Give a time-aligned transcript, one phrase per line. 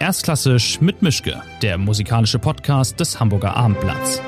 [0.00, 4.22] Erstklassisch mit Mischke, der musikalische Podcast des Hamburger Abendblatts.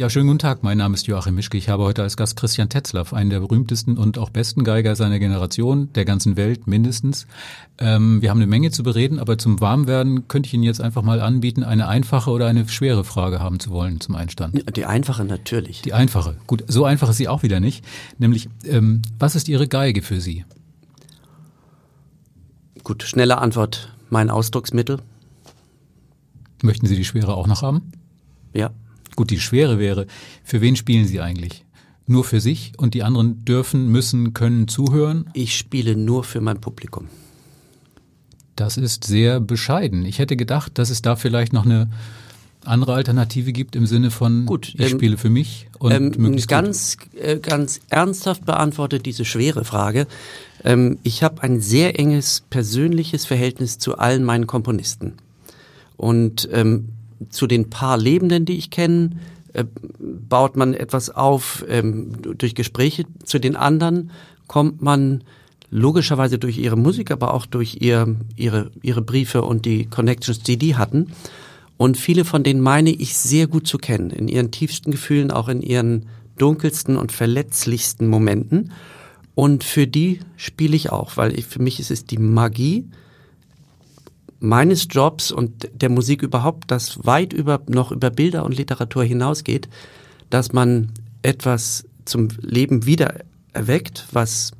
[0.00, 0.62] Ja, schönen guten Tag.
[0.62, 1.58] Mein Name ist Joachim Mischke.
[1.58, 5.18] Ich habe heute als Gast Christian Tetzlaff, einen der berühmtesten und auch besten Geiger seiner
[5.18, 7.26] Generation, der ganzen Welt mindestens.
[7.76, 11.02] Ähm, wir haben eine Menge zu bereden, aber zum Warmwerden könnte ich Ihnen jetzt einfach
[11.02, 14.74] mal anbieten, eine einfache oder eine schwere Frage haben zu wollen zum Einstand.
[14.74, 15.82] Die einfache natürlich.
[15.82, 16.38] Die einfache.
[16.46, 17.84] Gut, so einfach ist sie auch wieder nicht.
[18.16, 20.46] Nämlich, ähm, was ist Ihre Geige für Sie?
[22.84, 23.94] Gut, schnelle Antwort.
[24.08, 25.00] Mein Ausdrucksmittel.
[26.62, 27.92] Möchten Sie die schwere auch noch haben?
[28.54, 28.70] Ja.
[29.16, 30.06] Gut, die Schwere wäre,
[30.44, 31.64] für wen spielen Sie eigentlich?
[32.06, 35.30] Nur für sich und die anderen dürfen, müssen, können zuhören?
[35.32, 37.08] Ich spiele nur für mein Publikum.
[38.56, 40.04] Das ist sehr bescheiden.
[40.04, 41.88] Ich hätte gedacht, dass es da vielleicht noch eine
[42.64, 46.48] andere Alternative gibt im Sinne von gut, ich ähm, spiele für mich und ähm, möglichst
[46.48, 50.06] ganz äh, ganz ernsthaft beantwortet diese schwere Frage.
[50.62, 55.14] Ähm, ich habe ein sehr enges persönliches Verhältnis zu allen meinen Komponisten
[55.96, 56.90] und ähm,
[57.28, 59.10] zu den paar Lebenden, die ich kenne,
[59.52, 59.64] äh,
[59.98, 63.04] baut man etwas auf ähm, durch Gespräche.
[63.24, 64.10] Zu den anderen
[64.46, 65.22] kommt man
[65.70, 70.56] logischerweise durch ihre Musik, aber auch durch ihr, ihre, ihre Briefe und die Connections, die
[70.56, 71.12] die hatten.
[71.76, 75.48] Und viele von denen meine ich sehr gut zu kennen, in ihren tiefsten Gefühlen, auch
[75.48, 78.72] in ihren dunkelsten und verletzlichsten Momenten.
[79.34, 82.84] Und für die spiele ich auch, weil ich, für mich ist es die Magie,
[84.40, 89.68] meines Jobs und der Musik überhaupt, das weit über, noch über Bilder und Literatur hinausgeht,
[90.30, 93.20] dass man etwas zum Leben wieder
[93.52, 94.52] erweckt, was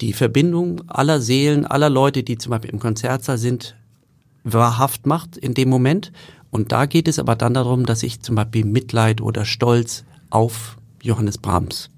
[0.00, 3.74] die Verbindung aller Seelen, aller Leute, die zum Beispiel im Konzertsaal sind,
[4.44, 6.12] wahrhaft macht in dem Moment.
[6.50, 10.76] Und da geht es aber dann darum, dass ich zum Beispiel Mitleid oder Stolz auf
[11.02, 11.90] Johannes Brahms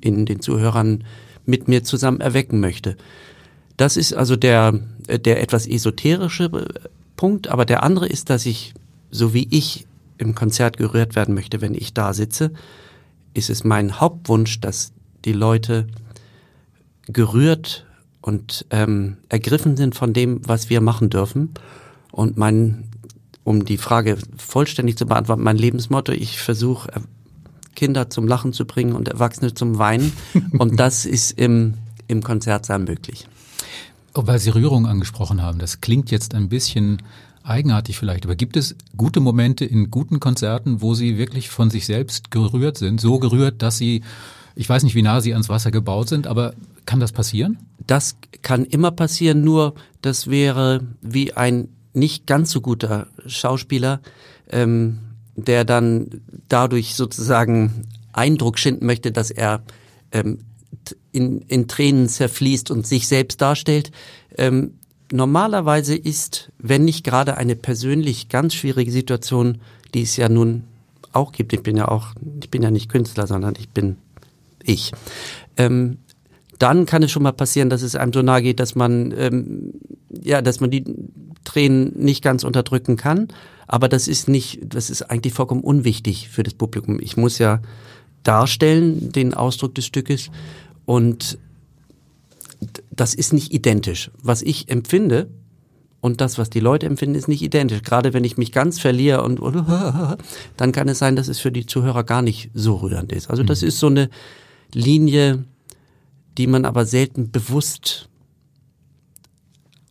[0.00, 1.04] in den Zuhörern
[1.44, 2.96] mit mir zusammen erwecken möchte.
[3.76, 4.72] Das ist also der,
[5.08, 8.74] der etwas esoterische äh, Punkt, aber der andere ist, dass ich,
[9.10, 9.86] so wie ich
[10.18, 12.52] im Konzert gerührt werden möchte, wenn ich da sitze,
[13.34, 14.92] ist es mein Hauptwunsch, dass
[15.24, 15.86] die Leute
[17.06, 17.86] gerührt
[18.22, 21.50] und ähm, ergriffen sind von dem, was wir machen dürfen.
[22.12, 22.84] Und mein,
[23.44, 26.90] um die Frage vollständig zu beantworten, mein Lebensmotto, ich versuche
[27.74, 30.12] Kinder zum Lachen zu bringen und Erwachsene zum Weinen.
[30.58, 31.74] und das ist im,
[32.08, 33.28] im Konzertsaal möglich.
[34.18, 37.02] Weil Sie Rührung angesprochen haben, das klingt jetzt ein bisschen
[37.42, 41.86] eigenartig vielleicht, aber gibt es gute Momente in guten Konzerten, wo Sie wirklich von sich
[41.86, 44.02] selbst gerührt sind, so gerührt, dass Sie,
[44.54, 46.54] ich weiß nicht, wie nah Sie ans Wasser gebaut sind, aber
[46.86, 47.58] kann das passieren?
[47.86, 54.00] Das kann immer passieren, nur das wäre wie ein nicht ganz so guter Schauspieler,
[54.50, 54.98] ähm,
[55.34, 59.62] der dann dadurch sozusagen Eindruck schinden möchte, dass er
[60.12, 60.38] ähm,
[61.12, 63.90] in, in Tränen zerfließt und sich selbst darstellt.
[64.36, 64.74] Ähm,
[65.10, 69.58] normalerweise ist, wenn nicht gerade eine persönlich ganz schwierige Situation,
[69.94, 70.64] die es ja nun
[71.12, 72.08] auch gibt, ich bin ja auch,
[72.42, 73.96] ich bin ja nicht Künstler, sondern ich bin
[74.62, 74.92] ich.
[75.56, 75.98] Ähm,
[76.58, 79.72] dann kann es schon mal passieren, dass es einem so nahe geht, dass man ähm,
[80.22, 80.84] ja, dass man die
[81.44, 83.28] Tränen nicht ganz unterdrücken kann.
[83.66, 86.98] Aber das ist nicht, das ist eigentlich vollkommen unwichtig für das Publikum.
[87.00, 87.60] Ich muss ja
[88.22, 90.30] darstellen den Ausdruck des Stückes
[90.86, 91.38] und
[92.90, 94.10] das ist nicht identisch.
[94.22, 95.28] Was ich empfinde
[96.00, 97.82] und das, was die Leute empfinden, ist nicht identisch.
[97.82, 99.40] Gerade wenn ich mich ganz verliere und
[100.56, 103.28] dann kann es sein, dass es für die Zuhörer gar nicht so rührend ist.
[103.28, 103.68] Also das mhm.
[103.68, 104.08] ist so eine
[104.72, 105.44] Linie,
[106.38, 108.08] die man aber selten bewusst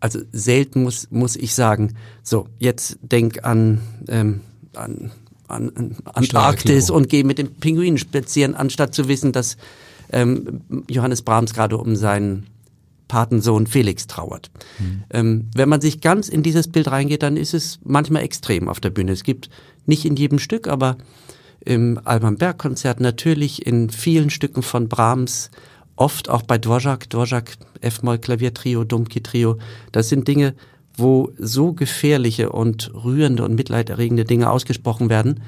[0.05, 4.41] also selten muss, muss ich sagen, so, jetzt denk an, ähm,
[4.75, 5.11] an,
[5.47, 9.57] an, an Antarktis und geh mit den Pinguinen spazieren, anstatt zu wissen, dass
[10.11, 12.47] ähm, Johannes Brahms gerade um seinen
[13.07, 14.49] Patensohn Felix trauert.
[14.79, 15.03] Mhm.
[15.11, 18.79] Ähm, wenn man sich ganz in dieses Bild reingeht, dann ist es manchmal extrem auf
[18.79, 19.11] der Bühne.
[19.11, 19.49] Es gibt
[19.85, 20.97] nicht in jedem Stück, aber
[21.63, 25.52] im Alban Berg Konzert natürlich in vielen Stücken von Brahms,
[25.96, 29.58] oft auch bei Dvorak, Dvorak F-Moll Klaviertrio, Dumki Trio.
[29.91, 30.53] Das sind Dinge,
[30.97, 35.41] wo so gefährliche und rührende und mitleiderregende Dinge ausgesprochen werden,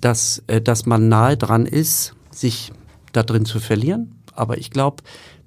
[0.00, 2.72] dass, äh, dass man nahe dran ist, sich
[3.12, 4.12] da drin zu verlieren.
[4.34, 5.02] Aber ich glaube,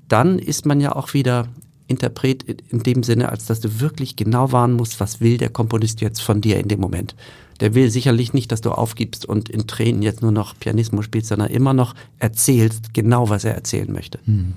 [0.08, 1.48] dann ist man ja auch wieder
[1.88, 6.02] Interpret in dem Sinne, als dass du wirklich genau warnen musst, was will der Komponist
[6.02, 7.16] jetzt von dir in dem Moment.
[7.60, 11.30] Der will sicherlich nicht, dass du aufgibst und in Tränen jetzt nur noch Pianismus spielst,
[11.30, 14.20] sondern immer noch erzählst genau, was er erzählen möchte.
[14.26, 14.54] Hm.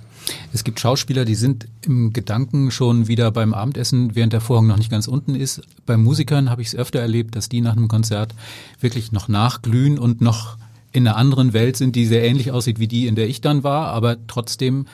[0.52, 4.76] Es gibt Schauspieler, die sind im Gedanken schon wieder beim Abendessen, während der Vorhang noch
[4.76, 5.62] nicht ganz unten ist.
[5.86, 8.34] Bei Musikern habe ich es öfter erlebt, dass die nach einem Konzert
[8.80, 10.58] wirklich noch nachglühen und noch
[10.92, 13.62] in einer anderen Welt sind, die sehr ähnlich aussieht wie die, in der ich dann
[13.62, 14.86] war, aber trotzdem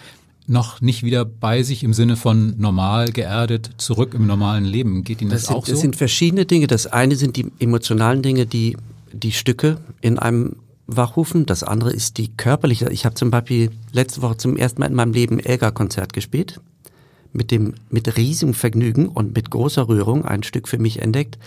[0.47, 5.05] noch nicht wieder bei sich im Sinne von normal, geerdet, zurück im normalen Leben.
[5.05, 5.73] Geht Ihnen das, das sind, auch so?
[5.73, 6.67] Das sind verschiedene Dinge.
[6.67, 8.77] Das eine sind die emotionalen Dinge, die
[9.13, 10.57] die Stücke in einem
[10.87, 11.47] wachrufen.
[11.47, 12.91] Das andere ist die körperliche.
[12.91, 16.61] Ich habe zum Beispiel letzte Woche zum ersten Mal in meinem Leben Elgar-Konzert gespielt.
[17.33, 21.39] Mit dem, mit riesigem Vergnügen und mit großer Rührung ein Stück für mich entdeckt.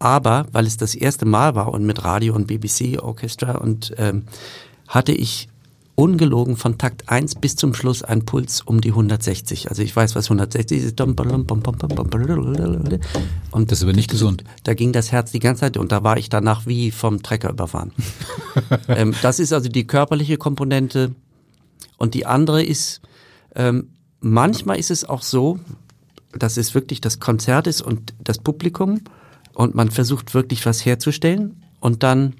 [0.00, 4.24] Aber, weil es das erste Mal war und mit Radio und BBC Orchestra und ähm,
[4.88, 5.48] hatte ich
[5.94, 9.68] ungelogen von Takt 1 bis zum Schluss ein Puls um die 160.
[9.68, 10.96] Also ich weiß, was 160 ist.
[13.50, 14.42] Und das ist aber nicht gesund.
[14.64, 17.50] Da ging das Herz die ganze Zeit und da war ich danach wie vom Trecker
[17.50, 17.92] überfahren.
[18.88, 21.14] ähm, das ist also die körperliche Komponente.
[21.98, 23.02] Und die andere ist,
[23.54, 25.58] ähm, manchmal ist es auch so,
[26.32, 29.02] dass es wirklich das Konzert ist und das Publikum
[29.60, 32.32] und man versucht wirklich was herzustellen und dann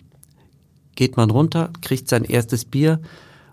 [0.94, 2.99] geht man runter, kriegt sein erstes Bier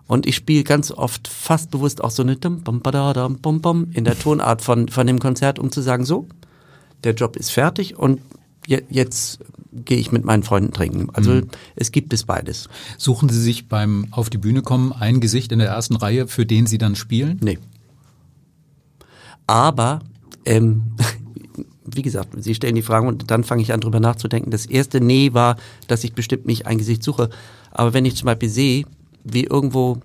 [0.06, 2.38] und ich spiele ganz oft fast bewusst auch so eine
[3.92, 6.26] in der Tonart von, von dem Konzert, um zu sagen, so,
[7.04, 8.22] der Job ist fertig und
[8.66, 11.10] je, jetzt gehe ich mit meinen Freunden trinken.
[11.12, 11.48] Also mhm.
[11.76, 12.70] es gibt es beides.
[12.96, 16.46] Suchen Sie sich beim Auf die Bühne kommen ein Gesicht in der ersten Reihe, für
[16.46, 17.38] den Sie dann spielen?
[17.42, 17.58] Nee.
[19.46, 20.00] Aber,
[20.46, 20.94] ähm,
[21.94, 24.50] wie gesagt, Sie stellen die Fragen und dann fange ich an, drüber nachzudenken.
[24.50, 25.56] Das erste Nee war,
[25.86, 27.30] dass ich bestimmt nicht ein Gesicht suche.
[27.70, 28.84] Aber wenn ich zum Beispiel sehe,
[29.24, 30.00] wie irgendwo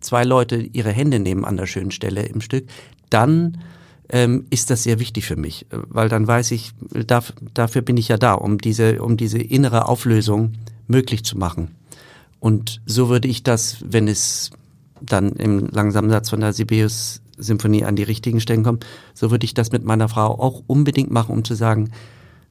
[0.00, 2.66] zwei Leute ihre Hände nehmen an der schönen Stelle im Stück,
[3.10, 3.58] dann
[4.08, 6.72] ähm, ist das sehr wichtig für mich, weil dann weiß ich,
[7.06, 10.54] darf, dafür bin ich ja da, um diese, um diese innere Auflösung
[10.88, 11.76] möglich zu machen.
[12.40, 14.50] Und so würde ich das, wenn es
[15.00, 19.44] dann im langsamen Satz von der Sibelius Symphonie an die richtigen Stellen kommt, so würde
[19.44, 21.90] ich das mit meiner Frau auch unbedingt machen, um zu sagen,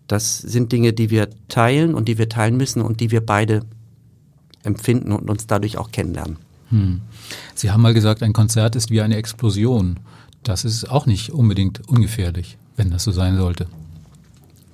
[0.07, 3.61] das sind Dinge, die wir teilen und die wir teilen müssen und die wir beide
[4.63, 6.37] empfinden und uns dadurch auch kennenlernen.
[6.69, 7.01] Hm.
[7.55, 9.99] Sie haben mal gesagt, ein Konzert ist wie eine Explosion.
[10.43, 13.67] Das ist auch nicht unbedingt ungefährlich, wenn das so sein sollte.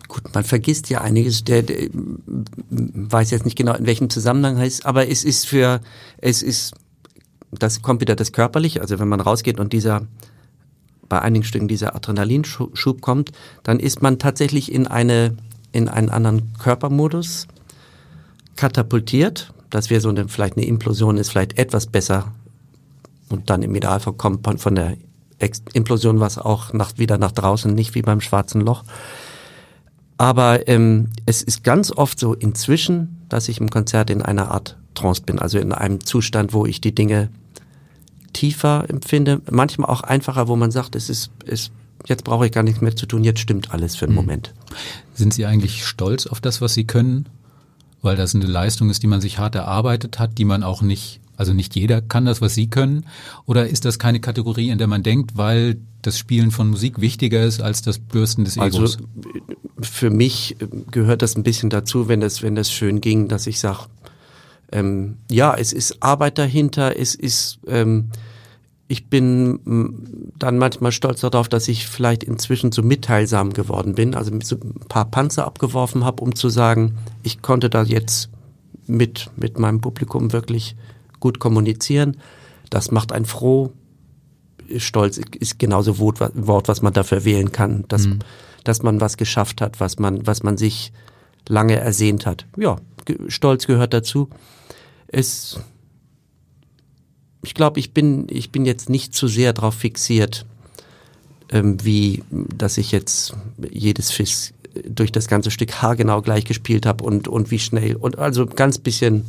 [0.08, 1.90] Gut, man vergisst ja einiges, der, der
[2.70, 5.82] weiß jetzt nicht genau, in welchem Zusammenhang heißt, aber es ist für,
[6.18, 6.76] es ist,
[7.60, 10.08] das kommt wieder das Körperliche, also wenn man rausgeht und dieser,
[11.10, 13.32] bei einigen Stücken dieser Adrenalinschub kommt,
[13.64, 15.36] dann ist man tatsächlich in eine,
[15.72, 17.48] in einen anderen Körpermodus
[18.56, 22.32] katapultiert das wäre so eine, vielleicht eine Implosion ist vielleicht etwas besser
[23.30, 24.96] und dann im Idealfall kommt von der
[25.38, 28.84] Ex Implosion was auch nach, wieder nach draußen, nicht wie beim schwarzen Loch.
[30.18, 34.78] Aber ähm, es ist ganz oft so inzwischen, dass ich im Konzert in einer Art
[34.94, 37.30] Trance bin, also in einem Zustand, wo ich die Dinge
[38.36, 41.72] tiefer empfinde, manchmal auch einfacher, wo man sagt, es ist, es,
[42.06, 44.22] jetzt brauche ich gar nichts mehr zu tun, jetzt stimmt alles für einen mhm.
[44.22, 44.54] Moment.
[45.14, 47.28] Sind Sie eigentlich stolz auf das, was Sie können?
[48.06, 51.20] weil das eine Leistung ist, die man sich hart erarbeitet hat, die man auch nicht,
[51.36, 53.06] also nicht jeder kann das, was Sie können?
[53.46, 57.44] Oder ist das keine Kategorie, in der man denkt, weil das Spielen von Musik wichtiger
[57.44, 58.98] ist als das Bürsten des Egos?
[58.98, 58.98] Also
[59.82, 60.56] für mich
[60.92, 63.88] gehört das ein bisschen dazu, wenn das, wenn das schön ging, dass ich sage,
[64.72, 68.10] ähm, ja, es ist Arbeit dahinter, es ist ähm,
[68.88, 74.32] ich bin dann manchmal stolz darauf, dass ich vielleicht inzwischen so mitteilsam geworden bin, also
[74.44, 78.30] so ein paar Panzer abgeworfen habe, um zu sagen, ich konnte da jetzt
[78.86, 80.76] mit, mit meinem Publikum wirklich
[81.20, 82.18] gut kommunizieren.
[82.70, 83.72] Das macht einen froh.
[84.78, 88.20] Stolz ist genauso Wort, Wort was man dafür wählen kann, dass, mhm.
[88.64, 90.92] dass man was geschafft hat, was man, was man sich
[91.48, 92.46] lange ersehnt hat.
[92.58, 92.78] Ja,
[93.28, 94.30] Stolz gehört dazu.
[95.08, 95.60] Es
[97.46, 100.46] ich glaube, ich bin, ich bin jetzt nicht zu sehr darauf fixiert,
[101.52, 103.36] ähm, wie, dass ich jetzt
[103.72, 107.96] jedes Fiss durch das ganze Stück haargenau gleich gespielt habe und, und wie schnell.
[107.96, 109.26] Und also ganz bisschen,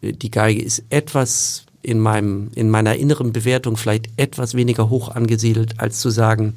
[0.00, 5.08] äh, die Geige ist etwas in meinem, in meiner inneren Bewertung vielleicht etwas weniger hoch
[5.08, 6.54] angesiedelt, als zu sagen,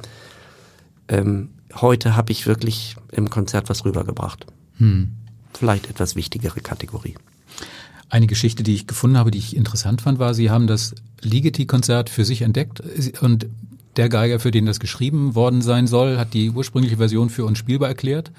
[1.10, 4.46] ähm, heute habe ich wirklich im Konzert was rübergebracht.
[4.77, 5.17] Hm.
[5.58, 7.16] Vielleicht etwas wichtigere Kategorie.
[8.10, 12.10] Eine Geschichte, die ich gefunden habe, die ich interessant fand, war, Sie haben das Ligeti-Konzert
[12.10, 12.82] für sich entdeckt
[13.22, 13.48] und
[13.98, 17.58] der Geiger, für den das geschrieben worden sein soll, hat die ursprüngliche Version für uns
[17.58, 18.32] spielbar erklärt.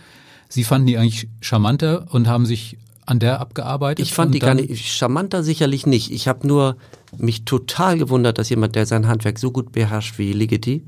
[0.49, 4.05] Sie fanden die eigentlich charmanter und haben sich an der abgearbeitet?
[4.05, 6.13] Ich fand die gar nicht charmanter sicherlich nicht.
[6.13, 6.77] Ich habe nur
[7.17, 10.85] mich total gewundert, dass jemand, der sein Handwerk so gut beherrscht wie Ligeti,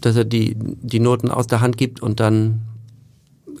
[0.00, 2.62] dass er die, die Noten aus der Hand gibt und dann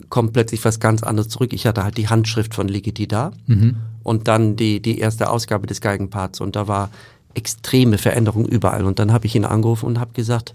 [0.08, 1.52] kommt plötzlich was ganz anderes zurück.
[1.52, 3.76] Ich hatte halt die Handschrift von Ligeti da mhm.
[4.02, 6.90] und dann die, die erste Ausgabe des Geigenparts und da war
[7.34, 8.84] extreme Veränderung überall.
[8.84, 10.54] Und dann habe ich ihn angerufen und habe gesagt,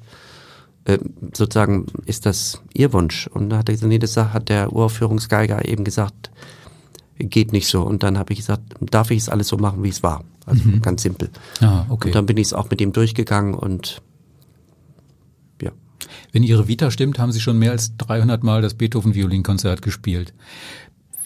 [0.85, 0.97] äh,
[1.35, 3.27] sozusagen, ist das Ihr Wunsch?
[3.27, 6.31] Und dann hat er gesagt, nee, das hat der Uraufführungsgeiger eben gesagt,
[7.17, 7.81] geht nicht so.
[7.83, 10.23] Und dann habe ich gesagt, darf ich es alles so machen, wie es war?
[10.45, 10.81] Also mhm.
[10.81, 11.29] ganz simpel.
[11.61, 12.07] Ah, okay.
[12.07, 14.01] Und dann bin ich es auch mit ihm durchgegangen und.
[16.31, 20.33] Wenn Ihre Vita stimmt, haben Sie schon mehr als 300 Mal das Beethoven-Violinkonzert gespielt.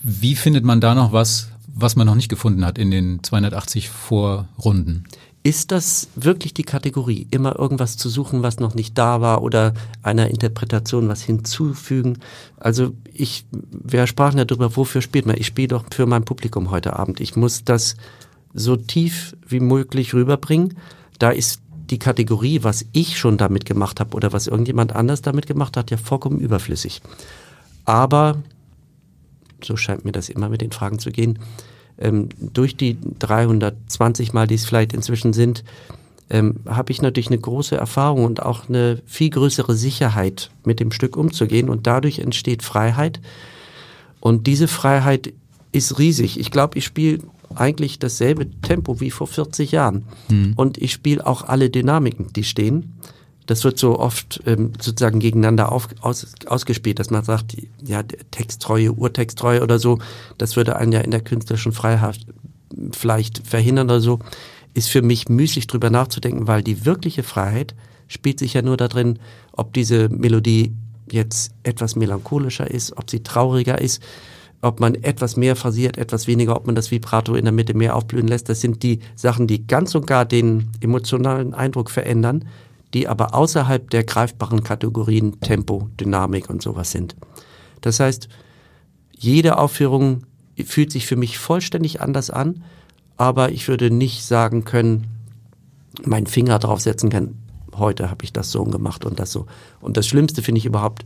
[0.02, 3.90] Wie findet man da noch was, was man noch nicht gefunden hat in den 280
[3.90, 5.06] Vorrunden?
[5.46, 9.74] Ist das wirklich die Kategorie, immer irgendwas zu suchen, was noch nicht da war oder
[10.02, 12.20] einer Interpretation was hinzufügen?
[12.58, 15.36] Also ich, wir sprachen ja darüber, wofür spielt man?
[15.38, 17.20] Ich spiele doch für mein Publikum heute Abend.
[17.20, 17.98] Ich muss das
[18.54, 20.78] so tief wie möglich rüberbringen.
[21.20, 21.62] Da ist
[21.94, 25.92] die Kategorie, was ich schon damit gemacht habe oder was irgendjemand anders damit gemacht hat,
[25.92, 27.02] ja vollkommen überflüssig.
[27.86, 28.42] Aber,
[29.64, 31.38] so scheint mir das immer mit den Fragen zu gehen,
[32.00, 35.64] ähm, durch die 320 Mal, die es vielleicht inzwischen sind,
[36.32, 40.92] ähm, habe ich natürlich eine große Erfahrung und auch eine viel größere Sicherheit, mit dem
[40.92, 41.70] Stück umzugehen.
[41.70, 43.22] Und dadurch entsteht Freiheit.
[44.20, 45.32] Und diese Freiheit
[45.72, 46.40] ist riesig.
[46.40, 47.20] Ich glaube, ich spiele
[47.58, 50.04] eigentlich dasselbe Tempo wie vor 40 Jahren.
[50.30, 50.54] Mhm.
[50.56, 52.94] Und ich spiele auch alle Dynamiken, die stehen.
[53.46, 58.94] Das wird so oft ähm, sozusagen gegeneinander auf, aus, ausgespielt, dass man sagt, ja, Texttreue,
[58.94, 60.00] Urtexttreue oder so,
[60.38, 62.20] das würde einen ja in der künstlerischen Freiheit
[62.92, 64.20] vielleicht verhindern oder so,
[64.74, 67.76] ist für mich müßig drüber nachzudenken, weil die wirkliche Freiheit
[68.08, 69.20] spielt sich ja nur darin,
[69.52, 70.74] ob diese Melodie
[71.12, 74.02] jetzt etwas melancholischer ist, ob sie trauriger ist,
[74.64, 77.96] ob man etwas mehr phrasiert, etwas weniger, ob man das Vibrato in der Mitte mehr
[77.96, 78.50] aufblühen lässt.
[78.50, 82.46] Das sind die Sachen, die ganz und gar den emotionalen Eindruck verändern
[82.94, 87.16] die aber außerhalb der greifbaren Kategorien Tempo, Dynamik und sowas sind.
[87.82, 88.30] Das heißt,
[89.12, 90.26] jede Aufführung
[90.64, 92.64] fühlt sich für mich vollständig anders an,
[93.18, 95.08] aber ich würde nicht sagen können,
[96.04, 97.42] meinen Finger draufsetzen können,
[97.76, 99.48] heute habe ich das so gemacht und das so.
[99.82, 101.04] Und das Schlimmste finde ich überhaupt,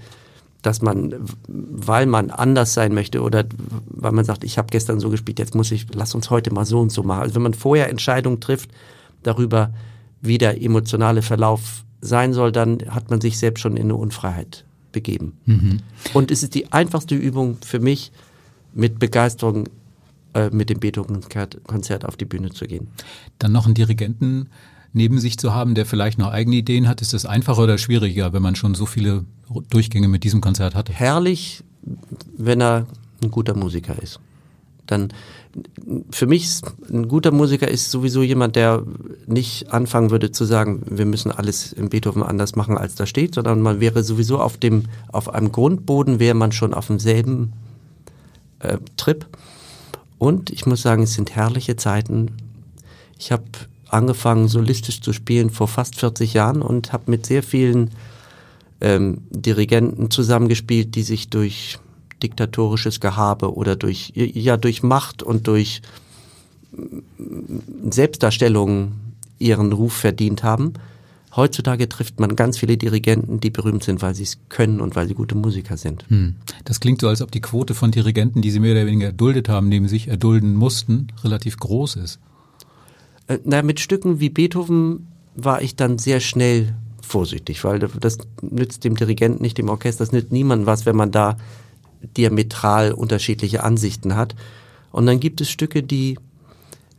[0.61, 1.13] dass man,
[1.47, 3.45] weil man anders sein möchte oder
[3.87, 6.65] weil man sagt, ich habe gestern so gespielt, jetzt muss ich, lass uns heute mal
[6.65, 7.21] so und so machen.
[7.21, 8.71] Also wenn man vorher Entscheidungen trifft
[9.23, 9.73] darüber,
[10.21, 14.65] wie der emotionale Verlauf sein soll, dann hat man sich selbst schon in eine Unfreiheit
[14.91, 15.33] begeben.
[15.45, 15.79] Mhm.
[16.13, 18.11] Und es ist die einfachste Übung für mich,
[18.73, 19.65] mit Begeisterung
[20.33, 22.87] äh, mit dem Beethoven-Konzert auf die Bühne zu gehen.
[23.39, 24.49] Dann noch einen Dirigenten
[24.97, 28.33] neben sich zu haben, der vielleicht noch eigene Ideen hat, ist das einfacher oder schwieriger,
[28.33, 29.23] wenn man schon so viele
[29.69, 30.91] Durchgänge mit diesem Konzert hatte?
[30.91, 31.63] Herrlich,
[32.37, 32.87] wenn er
[33.23, 34.19] ein guter Musiker ist.
[34.85, 35.09] Dann
[36.11, 36.61] für mich
[36.91, 38.83] ein guter Musiker ist sowieso jemand, der
[39.25, 43.35] nicht anfangen würde zu sagen, wir müssen alles im Beethoven anders machen, als da steht,
[43.35, 47.53] sondern man wäre sowieso auf dem, auf einem Grundboden wäre man schon auf demselben
[48.59, 49.25] äh, Trip.
[50.19, 52.31] Und ich muss sagen, es sind herrliche Zeiten.
[53.17, 53.43] Ich habe
[53.89, 57.91] angefangen, solistisch zu spielen vor fast 40 Jahren und habe mit sehr vielen
[58.81, 61.79] ähm, Dirigenten zusammengespielt, die sich durch
[62.21, 65.81] diktatorisches Gehabe oder durch, ja, durch Macht und durch
[67.89, 68.93] Selbstdarstellung
[69.39, 70.73] ihren Ruf verdient haben.
[71.35, 75.07] Heutzutage trifft man ganz viele Dirigenten, die berühmt sind, weil sie es können und weil
[75.07, 76.05] sie gute Musiker sind.
[76.09, 76.35] Hm.
[76.65, 79.47] Das klingt so, als ob die Quote von Dirigenten, die sie mehr oder weniger erduldet
[79.47, 82.19] haben, neben sich erdulden mussten, relativ groß ist.
[83.27, 88.83] Äh, na, mit Stücken wie Beethoven war ich dann sehr schnell vorsichtig, weil das nützt
[88.83, 91.37] dem Dirigenten nicht, dem Orchester, das nützt niemandem was, wenn man da
[92.17, 94.35] diametral unterschiedliche Ansichten hat.
[94.91, 96.17] Und dann gibt es Stücke, die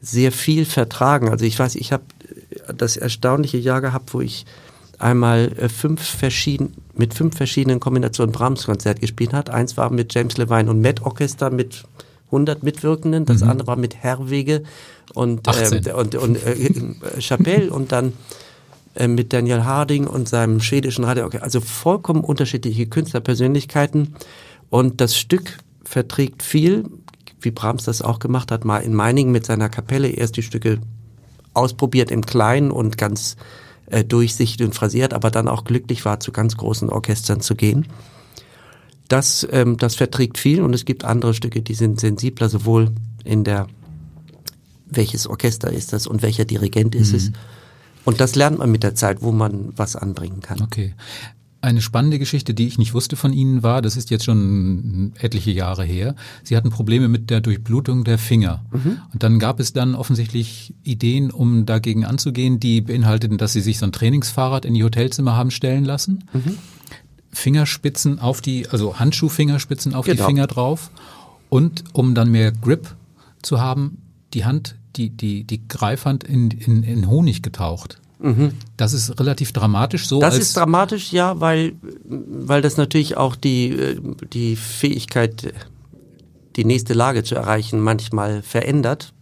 [0.00, 1.28] sehr viel vertragen.
[1.28, 2.04] Also ich weiß, ich habe
[2.74, 4.46] das erstaunliche Jahr gehabt, wo ich
[4.98, 9.50] einmal äh, fünf verschieden, mit fünf verschiedenen Kombinationen Brahms-Konzert gespielt hat.
[9.50, 11.84] Eins war mit James Levine und Met Orchester mit
[12.26, 13.50] 100 Mitwirkenden, das mhm.
[13.50, 14.62] andere war mit Herwege
[15.14, 18.12] und, äh, und, und äh, Chapelle und dann
[18.94, 21.28] äh, mit Daniel Harding und seinem schwedischen Radio.
[21.40, 24.14] Also vollkommen unterschiedliche Künstlerpersönlichkeiten.
[24.70, 26.84] Und das Stück verträgt viel,
[27.40, 30.78] wie Brahms das auch gemacht hat, mal in Meiningen mit seiner Kapelle erst die Stücke
[31.54, 33.36] ausprobiert im Kleinen und ganz
[33.86, 37.86] äh, durchsichtig und phrasiert, aber dann auch glücklich war, zu ganz großen Orchestern zu gehen.
[39.08, 42.90] Das, ähm, das verträgt viel und es gibt andere Stücke, die sind sensibler, sowohl
[43.24, 43.66] in der,
[44.90, 47.16] welches Orchester ist das und welcher Dirigent ist mhm.
[47.16, 47.32] es.
[48.04, 50.62] Und das lernt man mit der Zeit, wo man was anbringen kann.
[50.62, 50.94] Okay.
[51.60, 55.50] Eine spannende Geschichte, die ich nicht wusste von Ihnen war, das ist jetzt schon etliche
[55.50, 56.14] Jahre her.
[56.44, 58.64] Sie hatten Probleme mit der Durchblutung der Finger.
[58.72, 58.98] Mhm.
[59.12, 63.78] Und dann gab es dann offensichtlich Ideen, um dagegen anzugehen, die beinhalteten, dass Sie sich
[63.78, 66.24] so ein Trainingsfahrrad in die Hotelzimmer haben stellen lassen.
[66.32, 66.58] Mhm.
[67.30, 70.22] Fingerspitzen auf die, also Handschuhfingerspitzen auf genau.
[70.22, 70.90] die Finger drauf.
[71.48, 72.94] Und um dann mehr Grip
[73.42, 73.98] zu haben,
[74.32, 78.00] die Hand, die, die, die Greifhand in, in, in Honig getaucht.
[78.18, 78.52] Mhm.
[78.76, 80.20] Das ist relativ dramatisch so.
[80.20, 81.74] Das ist dramatisch, ja, weil,
[82.04, 83.96] weil das natürlich auch die,
[84.32, 85.54] die Fähigkeit,
[86.56, 89.14] die nächste Lage zu erreichen, manchmal verändert.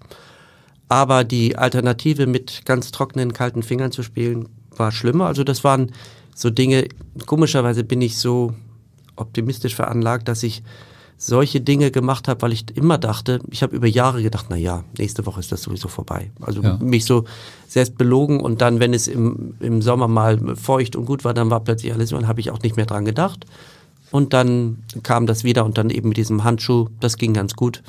[0.88, 5.26] Aber die Alternative mit ganz trockenen, kalten Fingern zu spielen, war schlimmer.
[5.26, 5.92] Also das waren
[6.34, 6.88] so Dinge,
[7.26, 8.54] komischerweise bin ich so
[9.16, 10.62] optimistisch veranlagt, dass ich
[11.18, 14.84] solche Dinge gemacht habe, weil ich immer dachte, ich habe über Jahre gedacht, na ja,
[14.98, 16.30] nächste Woche ist das sowieso vorbei.
[16.40, 16.76] Also ja.
[16.76, 17.24] mich so
[17.66, 21.50] selbst belogen und dann, wenn es im, im Sommer mal feucht und gut war, dann
[21.50, 23.46] war plötzlich alles dann habe ich auch nicht mehr dran gedacht.
[24.10, 27.82] Und dann kam das wieder und dann eben mit diesem Handschuh, das ging ganz gut.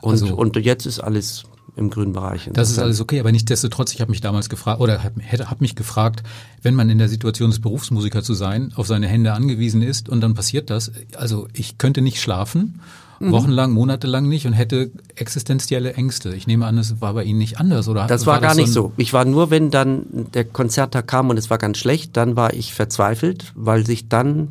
[0.00, 1.44] Und, also, und jetzt ist alles
[1.76, 2.50] im grünen Bereich.
[2.52, 5.76] Das ist alles okay, aber nichtsdestotrotz, ich habe mich damals gefragt oder habe hab mich
[5.76, 6.22] gefragt,
[6.62, 10.20] wenn man in der Situation des Berufsmusiker zu sein, auf seine Hände angewiesen ist und
[10.20, 12.80] dann passiert das, also ich könnte nicht schlafen,
[13.20, 13.32] mhm.
[13.32, 16.34] wochenlang, monatelang nicht und hätte existenzielle Ängste.
[16.34, 18.06] Ich nehme an, es war bei Ihnen nicht anders, oder?
[18.06, 18.92] Das war, war gar das nicht so.
[18.96, 22.54] Ich war nur, wenn dann der Konzerttag kam und es war ganz schlecht, dann war
[22.54, 24.48] ich verzweifelt, weil sich dann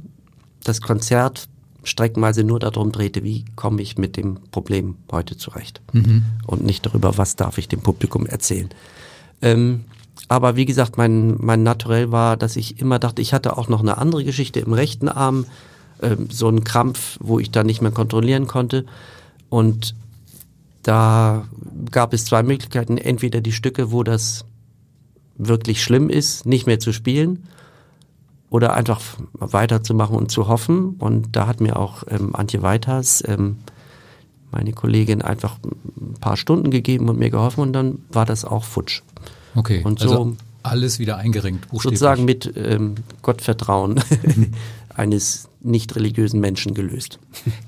[0.64, 1.50] das Konzert
[1.84, 6.24] streckenweise nur darum drehte, wie komme ich mit dem Problem heute zurecht mhm.
[6.46, 8.70] und nicht darüber, was darf ich dem Publikum erzählen.
[9.42, 9.86] Ähm,
[10.28, 13.80] aber wie gesagt, mein, mein Naturell war, dass ich immer dachte, ich hatte auch noch
[13.80, 15.46] eine andere Geschichte im rechten Arm,
[16.02, 18.86] ähm, so einen Krampf, wo ich da nicht mehr kontrollieren konnte.
[19.50, 19.96] Und
[20.84, 21.48] da
[21.92, 22.98] gab es zwei Möglichkeiten.
[22.98, 24.46] Entweder die Stücke, wo das
[25.38, 27.48] wirklich schlimm ist, nicht mehr zu spielen
[28.50, 29.01] oder einfach
[29.34, 30.96] weiterzumachen und zu hoffen.
[31.00, 33.58] Und da hat mir auch ähm, Antje Weiters, ähm,
[34.51, 38.63] meine Kollegin, einfach ein paar Stunden gegeben und mir geholfen und dann war das auch
[38.63, 39.01] futsch.
[39.56, 44.01] Okay, und so also alles wieder eingerenkt, sozusagen mit ähm, Gottvertrauen
[44.96, 47.20] eines nicht religiösen Menschen gelöst.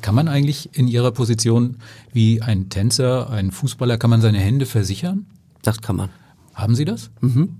[0.01, 1.77] Kann man eigentlich in Ihrer Position
[2.13, 5.25] wie ein Tänzer, ein Fußballer, kann man seine Hände versichern?
[5.61, 6.09] Das kann man.
[6.53, 7.09] Haben Sie das?
[7.21, 7.57] Mhm.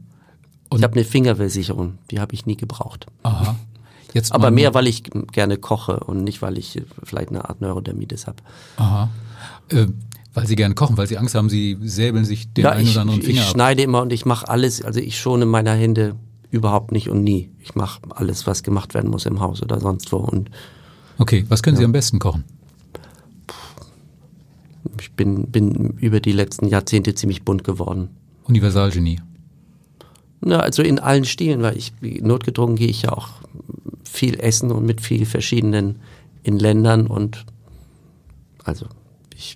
[0.71, 3.05] Und ich habe eine Fingerversicherung, die habe ich nie gebraucht.
[3.23, 3.57] Aha.
[4.13, 8.25] Jetzt Aber mehr, weil ich gerne koche und nicht, weil ich vielleicht eine Art Neurodermitis
[8.25, 8.37] habe.
[8.77, 9.09] Aha.
[9.69, 9.87] Äh,
[10.33, 13.01] weil Sie gerne kochen, weil Sie Angst haben, Sie säbeln sich den ja, einen oder
[13.01, 13.45] anderen Finger ich ab.
[13.47, 16.15] Ich schneide immer und ich mache alles, also ich schone meine Hände
[16.51, 17.50] überhaupt nicht und nie.
[17.59, 20.17] Ich mache alles, was gemacht werden muss im Haus oder sonst wo.
[20.17, 20.50] Und,
[21.17, 21.79] okay, was können ja.
[21.79, 22.46] Sie am besten kochen?
[25.01, 28.09] Ich bin, bin über die letzten Jahrzehnte ziemlich bunt geworden.
[28.46, 29.19] Universalgenie.
[30.41, 33.29] Na, also in allen Stilen, weil ich notgedrungen gehe ich ja auch
[34.03, 35.97] viel essen und mit viel verschiedenen
[36.43, 37.45] in Ländern und
[38.63, 38.87] also
[39.35, 39.55] ich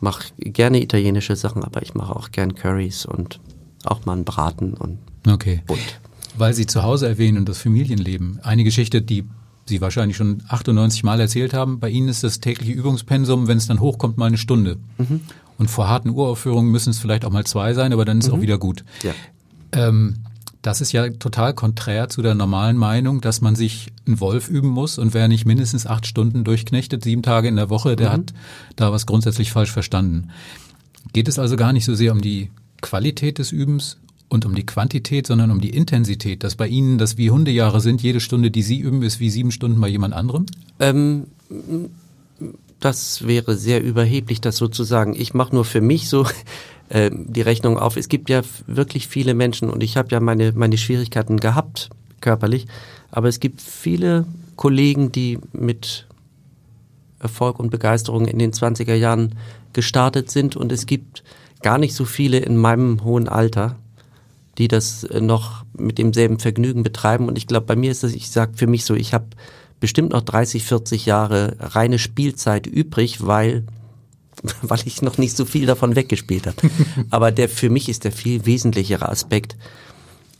[0.00, 3.40] mache gerne italienische Sachen, aber ich mache auch gern Curries und
[3.84, 5.62] auch mal einen Braten und okay.
[5.66, 6.00] bunt.
[6.36, 8.40] Weil Sie zu Hause erwähnen und das Familienleben.
[8.42, 9.24] Eine Geschichte, die
[9.66, 11.80] Sie wahrscheinlich schon 98 Mal erzählt haben.
[11.80, 14.78] Bei Ihnen ist das tägliche Übungspensum, wenn es dann hochkommt, mal eine Stunde.
[14.98, 15.20] Mhm.
[15.58, 18.34] Und vor harten Uraufführungen müssen es vielleicht auch mal zwei sein, aber dann ist mhm.
[18.34, 18.84] auch wieder gut.
[19.02, 19.12] Ja.
[19.72, 20.16] Ähm,
[20.62, 24.68] das ist ja total konträr zu der normalen Meinung, dass man sich einen Wolf üben
[24.68, 28.12] muss und wer nicht mindestens acht Stunden durchknechtet, sieben Tage in der Woche, der mhm.
[28.12, 28.34] hat
[28.76, 30.30] da was grundsätzlich falsch verstanden.
[31.12, 32.50] Geht es also gar nicht so sehr um die
[32.82, 33.96] Qualität des Übens
[34.28, 38.02] und um die Quantität, sondern um die Intensität, dass bei Ihnen das wie Hundejahre sind,
[38.02, 40.46] jede Stunde, die Sie üben, ist wie sieben Stunden bei jemand anderem?
[40.78, 41.26] Ähm,
[42.80, 45.14] das wäre sehr überheblich, das sozusagen.
[45.14, 46.26] Ich mache nur für mich so
[46.90, 47.96] äh, die Rechnung auf.
[47.96, 51.88] Es gibt ja wirklich viele Menschen und ich habe ja meine, meine Schwierigkeiten gehabt,
[52.20, 52.66] körperlich,
[53.10, 54.26] aber es gibt viele
[54.56, 56.06] Kollegen, die mit
[57.18, 59.36] Erfolg und Begeisterung in den 20er Jahren
[59.72, 61.22] gestartet sind und es gibt
[61.62, 63.76] gar nicht so viele in meinem hohen Alter,
[64.58, 67.28] die das äh, noch mit demselben Vergnügen betreiben.
[67.28, 69.26] Und ich glaube, bei mir ist das, ich sage für mich so, ich habe
[69.78, 73.64] bestimmt noch 30, 40 Jahre reine Spielzeit übrig, weil
[74.62, 76.56] weil ich noch nicht so viel davon weggespielt habe.
[77.10, 79.56] Aber der für mich ist der viel wesentlichere Aspekt.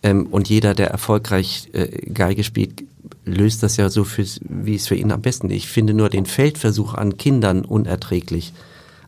[0.02, 2.84] Ähm, und jeder, der erfolgreich äh, Geige spielt,
[3.24, 5.56] löst das ja so, für, wie es für ihn am besten ist.
[5.56, 8.52] Ich finde nur den Feldversuch an Kindern unerträglich.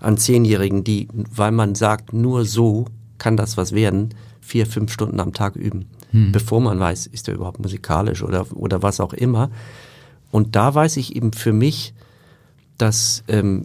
[0.01, 2.87] An Zehnjährigen, die, weil man sagt, nur so
[3.19, 5.87] kann das was werden, vier, fünf Stunden am Tag üben.
[6.11, 6.33] Hm.
[6.33, 9.51] Bevor man weiß, ist er überhaupt musikalisch oder, oder was auch immer.
[10.31, 11.95] Und da weiß ich eben für mich,
[12.79, 13.65] dass ähm,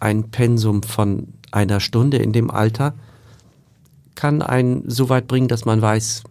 [0.00, 2.94] ein Pensum von einer Stunde in dem Alter
[4.14, 6.24] kann einen so weit bringen, dass man weiß,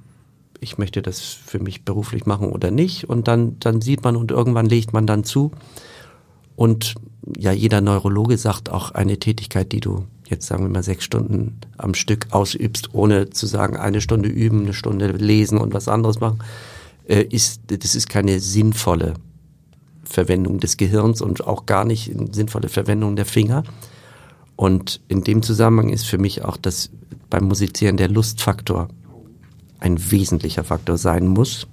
[0.59, 3.09] ich möchte das für mich beruflich machen oder nicht.
[3.09, 5.51] Und dann, dann sieht man und irgendwann legt man dann zu.
[6.55, 6.95] Und
[7.37, 11.59] ja, jeder Neurologe sagt auch eine Tätigkeit, die du jetzt sagen wir mal sechs Stunden
[11.77, 16.19] am Stück ausübst, ohne zu sagen, eine Stunde üben, eine Stunde lesen und was anderes
[16.19, 16.39] machen,
[17.07, 19.15] äh, ist, das ist keine sinnvolle
[20.09, 23.63] Verwendung des Gehirns und auch gar nicht sinnvolle Verwendung der Finger.
[24.55, 26.89] Und in dem Zusammenhang ist für mich auch das
[27.29, 28.89] beim Musizieren der Lustfaktor
[29.79, 31.67] ein wesentlicher Faktor sein muss.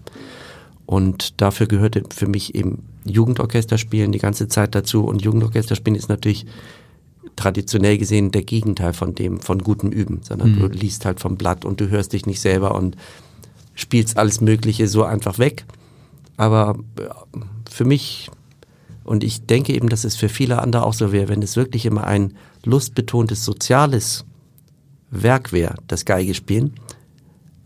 [0.85, 5.05] Und dafür gehörte für mich eben Jugendorchesterspielen die ganze Zeit dazu.
[5.05, 6.47] Und Jugendorchesterspielen ist natürlich
[7.35, 10.61] traditionell gesehen der Gegenteil von dem, von gutem Üben, sondern mhm.
[10.61, 12.97] du liest halt vom Blatt und du hörst dich nicht selber und
[13.75, 15.65] spielst alles Mögliche so einfach weg.
[16.37, 16.79] Aber
[17.77, 18.31] für mich
[19.05, 21.87] und ich denke eben, dass es für viele andere auch so wäre, wenn es wirklich
[21.87, 22.33] immer ein
[22.65, 24.25] lustbetontes soziales
[25.11, 26.73] Werk wäre, das Geige spielen,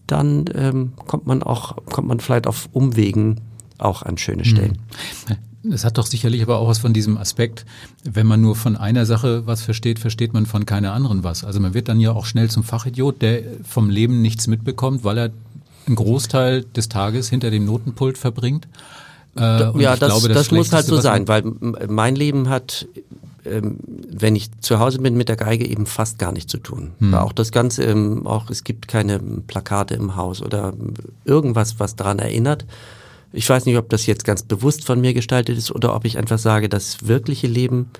[0.06, 3.40] dann ähm, kommt man auch, kommt man vielleicht auf Umwegen
[3.78, 4.78] auch an schöne Stellen.
[5.70, 7.64] Es hat doch sicherlich aber auch was von diesem Aspekt,
[8.02, 11.44] wenn man nur von einer Sache was versteht, versteht man von keiner anderen was.
[11.44, 15.18] Also man wird dann ja auch schnell zum Fachidiot, der vom Leben nichts mitbekommt, weil
[15.18, 15.30] er
[15.86, 18.66] einen Großteil des Tages hinter dem Notenpult verbringt
[19.36, 21.42] äh, ja, das, glaube, das, das muss halt so sein, weil
[21.88, 22.86] mein Leben hat,
[23.44, 23.78] ähm,
[24.10, 26.92] wenn ich zu Hause bin mit der Geige, eben fast gar nichts zu tun.
[26.98, 27.14] Hm.
[27.14, 30.74] Auch das Ganze, ähm, auch es gibt keine Plakate im Haus oder
[31.24, 32.66] irgendwas, was daran erinnert.
[33.32, 36.18] Ich weiß nicht, ob das jetzt ganz bewusst von mir gestaltet ist oder ob ich
[36.18, 37.90] einfach sage, das wirkliche Leben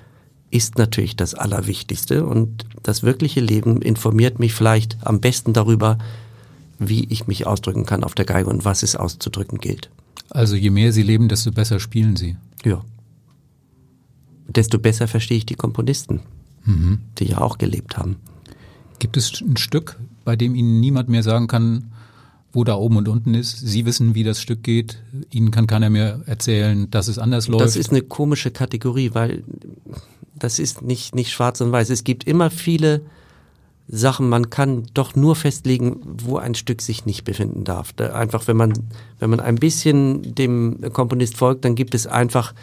[0.51, 5.97] ist natürlich das Allerwichtigste und das wirkliche Leben informiert mich vielleicht am besten darüber,
[6.77, 9.89] wie ich mich ausdrücken kann auf der Geige und was es auszudrücken gilt.
[10.31, 12.37] Also je mehr sie leben, desto besser spielen sie.
[12.63, 12.83] Ja.
[14.47, 16.21] Desto besser verstehe ich die Komponisten,
[16.65, 16.99] mhm.
[17.19, 18.15] die ja auch gelebt haben.
[18.99, 21.91] Gibt es ein Stück, bei dem Ihnen niemand mehr sagen kann,
[22.53, 23.57] wo da oben und unten ist?
[23.57, 25.01] Sie wissen, wie das Stück geht.
[25.31, 27.63] Ihnen kann keiner mehr erzählen, dass es anders läuft.
[27.63, 29.43] Das ist eine komische Kategorie, weil
[30.35, 31.89] das ist nicht, nicht schwarz und weiß.
[31.89, 33.01] Es gibt immer viele
[33.87, 37.91] Sachen, man kann doch nur festlegen, wo ein Stück sich nicht befinden darf.
[37.93, 38.73] Da einfach, wenn man,
[39.19, 42.53] wenn man ein bisschen dem Komponist folgt, dann gibt es einfach,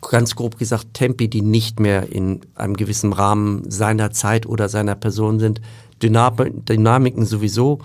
[0.00, 4.94] ganz grob gesagt, Tempi, die nicht mehr in einem gewissen Rahmen seiner Zeit oder seiner
[4.94, 5.60] Person sind.
[6.02, 7.80] Dynamiken sowieso.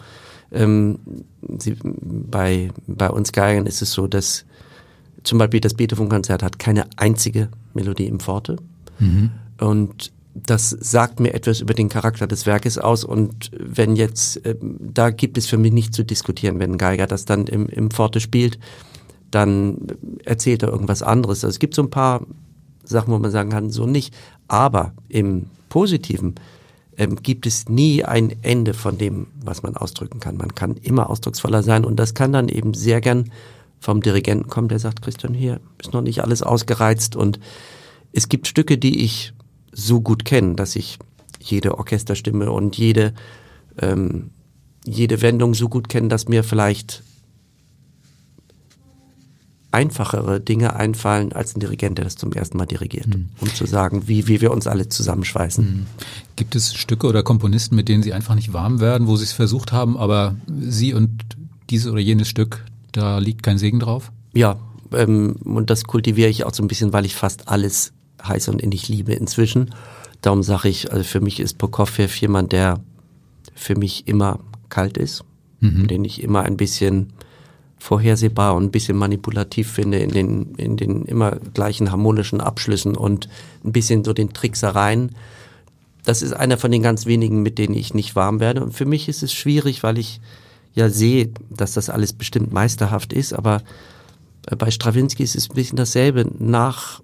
[0.52, 0.99] Ähm,
[1.58, 4.45] sie, bei, bei uns Geigern ist es so, dass
[5.23, 8.58] zum Beispiel das Beethoven-Konzert hat keine einzige Melodie im Forte.
[8.99, 9.32] Mhm.
[9.60, 14.56] Und das sagt mir etwas über den Charakter des Werkes aus und wenn jetzt, äh,
[14.62, 17.91] da gibt es für mich nicht zu diskutieren, wenn ein Geiger das dann im, im
[17.91, 18.60] Forte spielt,
[19.32, 19.88] dann
[20.26, 21.43] erzählt er irgendwas anderes.
[21.43, 22.26] Also es gibt so ein paar
[22.84, 24.13] Sachen, wo man sagen kann, so nicht.
[24.48, 26.36] Aber im Positiven
[26.98, 30.38] ähm, gibt es nie ein Ende von dem, was man ausdrücken kann.
[30.38, 33.32] Man kann immer ausdrucksvoller sein und das kann dann eben sehr gern
[33.80, 37.39] vom Dirigenten kommen, der sagt, Christian, hier ist noch nicht alles ausgereizt und
[38.12, 39.34] es gibt Stücke, die ich
[39.74, 41.00] so gut kennen, dass ich
[41.40, 43.14] jede Orchesterstimme und jede,
[43.78, 44.30] ähm,
[44.86, 47.04] jede Wendung so gut kenne, dass mir vielleicht
[49.74, 53.30] einfachere Dinge einfallen als ein Dirigent, der das zum ersten Mal dirigiert, mhm.
[53.42, 55.66] um zu sagen, wie, wie wir uns alle zusammenschweißen.
[55.66, 55.86] Mhm.
[56.36, 59.34] Gibt es Stücke oder Komponisten, mit denen Sie einfach nicht warm werden, wo Sie es
[59.34, 61.10] versucht haben, aber Sie und
[61.72, 64.12] dieses oder jenes Stück, da liegt kein Segen drauf?
[64.34, 64.58] Ja,
[64.92, 68.62] ähm, und das kultiviere ich auch so ein bisschen, weil ich fast alles heiß und
[68.62, 69.74] innig liebe inzwischen.
[70.22, 72.80] Darum sage ich, also für mich ist Prokofjew jemand, der
[73.56, 75.24] für mich immer kalt ist,
[75.60, 75.88] mhm.
[75.88, 77.14] den ich immer ein bisschen
[77.78, 83.28] vorhersehbar und ein bisschen manipulativ finde in den, in den immer gleichen harmonischen Abschlüssen und
[83.66, 85.12] ein bisschen so den Tricksereien.
[86.06, 88.64] Das ist einer von den ganz wenigen, mit denen ich nicht warm werde.
[88.64, 90.22] Und für mich ist es schwierig, weil ich
[90.74, 93.62] ja sehe, dass das alles bestimmt meisterhaft ist, aber
[94.58, 96.26] bei Stravinsky ist es ein bisschen dasselbe.
[96.40, 97.02] Nach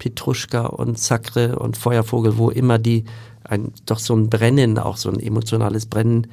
[0.00, 3.04] Petruschka und Sacre und Feuervogel, wo immer die
[3.44, 6.26] ein, doch so ein Brennen, auch so ein emotionales Brennen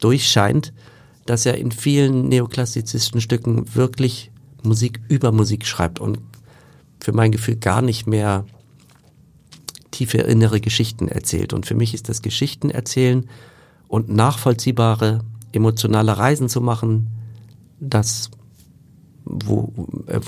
[0.00, 0.72] durchscheint,
[1.24, 4.30] dass er in vielen neoklassizistischen Stücken wirklich
[4.62, 6.20] Musik über Musik schreibt und
[7.00, 8.44] für mein Gefühl gar nicht mehr
[9.90, 11.52] tiefe innere Geschichten erzählt.
[11.52, 13.28] Und für mich ist das Geschichten erzählen
[13.88, 17.08] und nachvollziehbare emotionale Reisen zu machen,
[17.80, 18.30] das,
[19.24, 19.72] wo,
[20.06, 20.20] äh,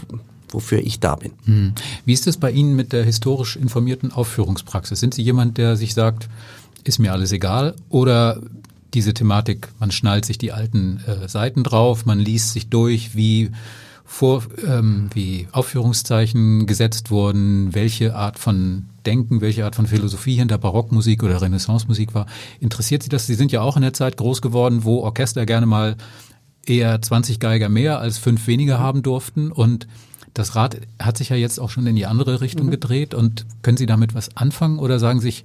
[0.51, 1.33] wofür ich da bin.
[1.45, 1.73] Hm.
[2.05, 5.01] Wie ist es bei Ihnen mit der historisch informierten Aufführungspraxis?
[5.01, 6.29] Sind Sie jemand, der sich sagt,
[6.85, 7.75] ist mir alles egal?
[7.89, 8.41] Oder
[8.95, 13.51] diese Thematik, man schnallt sich die alten äh, Seiten drauf, man liest sich durch, wie
[14.05, 20.57] vor, ähm, wie Aufführungszeichen gesetzt wurden, welche Art von Denken, welche Art von Philosophie hinter
[20.57, 22.27] Barockmusik oder Renaissancemusik war.
[22.59, 23.27] Interessiert Sie das?
[23.27, 25.97] Sie sind ja auch in der Zeit groß geworden, wo Orchester gerne mal
[26.67, 29.87] eher 20 Geiger mehr als fünf weniger haben durften und
[30.35, 32.71] das Rad hat sich ja jetzt auch schon in die andere Richtung mhm.
[32.73, 35.45] gedreht und können Sie damit was anfangen oder sagen sich,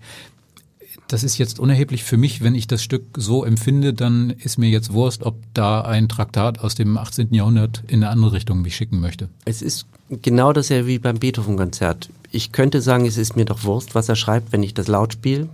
[1.07, 4.69] das ist jetzt unerheblich für mich, wenn ich das Stück so empfinde, dann ist mir
[4.69, 7.33] jetzt Wurst, ob da ein Traktat aus dem 18.
[7.33, 9.29] Jahrhundert in eine andere Richtung mich schicken möchte.
[9.45, 12.09] Es ist genau das ja wie beim Beethoven-Konzert.
[12.31, 15.13] Ich könnte sagen, es ist mir doch Wurst, was er schreibt, wenn ich das laut
[15.13, 15.49] spiele,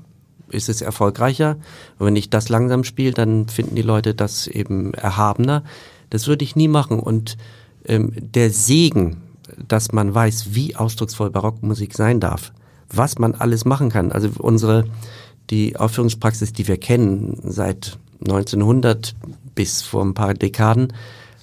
[0.49, 1.57] ist es erfolgreicher.
[1.97, 5.63] Und wenn ich das langsam spiele, dann finden die Leute das eben erhabener.
[6.09, 7.37] Das würde ich nie machen und
[7.89, 9.17] ähm, der Segen,
[9.67, 12.54] dass man weiß, wie ausdrucksvoll Barockmusik sein darf,
[12.89, 14.12] was man alles machen kann.
[14.12, 14.86] Also unsere,
[15.49, 19.15] die Aufführungspraxis, die wir kennen seit 1900
[19.56, 20.93] bis vor ein paar Dekaden,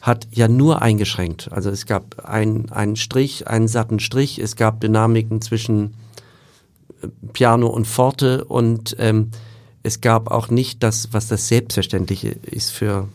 [0.01, 1.51] hat ja nur eingeschränkt.
[1.51, 5.95] Also es gab ein, einen Strich, einen satten Strich, es gab Dynamiken zwischen
[7.03, 9.33] äh, Piano und Forte und ähm,
[9.83, 13.09] es gab auch nicht das, was das Selbstverständliche ist für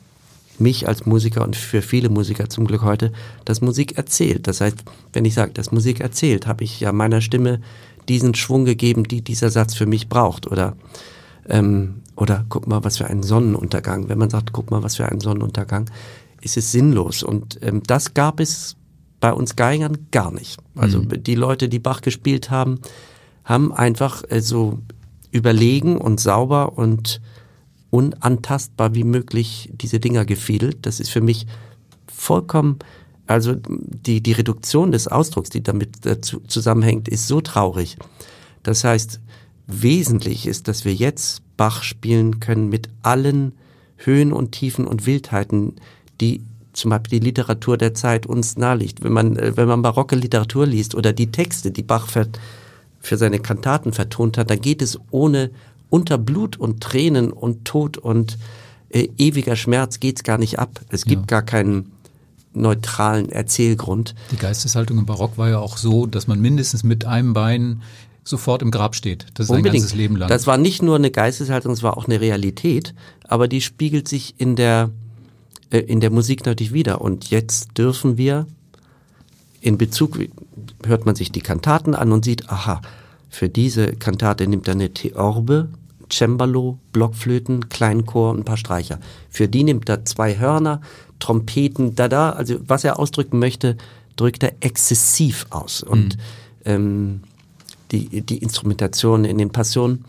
[0.59, 3.11] mich als Musiker und für viele Musiker zum Glück heute,
[3.45, 4.47] dass Musik erzählt.
[4.47, 4.77] Das heißt,
[5.13, 7.61] wenn ich sage, dass Musik erzählt, habe ich ja meiner Stimme
[8.09, 10.47] diesen Schwung gegeben, die dieser Satz für mich braucht.
[10.47, 10.75] Oder,
[11.47, 14.09] ähm, oder guck mal, was für ein Sonnenuntergang.
[14.09, 15.89] Wenn man sagt, guck mal, was für ein Sonnenuntergang,
[16.41, 17.23] ist es sinnlos.
[17.23, 18.75] Und ähm, das gab es
[19.19, 20.59] bei uns Geigern gar nicht.
[20.75, 21.23] Also mhm.
[21.23, 22.79] die Leute, die Bach gespielt haben,
[23.43, 24.79] haben einfach äh, so
[25.31, 27.21] überlegen und sauber und
[27.91, 30.79] unantastbar wie möglich diese Dinger gefiedelt.
[30.81, 31.45] Das ist für mich
[32.07, 32.79] vollkommen,
[33.27, 37.97] also die, die Reduktion des Ausdrucks, die damit dazu zusammenhängt, ist so traurig.
[38.63, 39.19] Das heißt,
[39.67, 43.53] wesentlich ist, dass wir jetzt Bach spielen können mit allen
[43.97, 45.75] Höhen und Tiefen und Wildheiten,
[46.19, 46.41] die
[46.73, 49.03] zum Beispiel die Literatur der Zeit uns naheliegt.
[49.03, 53.39] Wenn man, äh, wenn man barocke Literatur liest oder die Texte, die Bach für seine
[53.39, 55.51] Kantaten vertont hat, dann geht es ohne
[55.91, 58.39] unter Blut und Tränen und Tod und
[58.89, 60.81] äh, ewiger Schmerz geht's gar nicht ab.
[60.89, 61.27] Es gibt ja.
[61.27, 61.91] gar keinen
[62.53, 64.15] neutralen Erzählgrund.
[64.31, 67.81] Die Geisteshaltung im Barock war ja auch so, dass man mindestens mit einem Bein
[68.23, 69.25] sofort im Grab steht.
[69.33, 69.75] Das ist Unbedingt.
[69.75, 70.29] ein ganzes Leben lang.
[70.29, 72.93] Das war nicht nur eine Geisteshaltung, es war auch eine Realität,
[73.27, 74.89] aber die spiegelt sich in der
[75.71, 77.01] äh, in der Musik natürlich wieder.
[77.01, 78.47] Und jetzt dürfen wir
[79.59, 80.19] in Bezug,
[80.85, 82.81] hört man sich die Kantaten an und sieht, aha,
[83.29, 85.69] für diese Kantate nimmt er eine Theorbe,
[86.11, 88.99] Cembalo, Blockflöten, Kleinchor und ein paar Streicher.
[89.29, 90.81] Für die nimmt er zwei Hörner,
[91.19, 93.77] Trompeten, da da, also was er ausdrücken möchte,
[94.15, 95.83] drückt er exzessiv aus.
[95.83, 96.21] Und mhm.
[96.65, 97.21] ähm,
[97.91, 100.05] die, die Instrumentation in den Passionen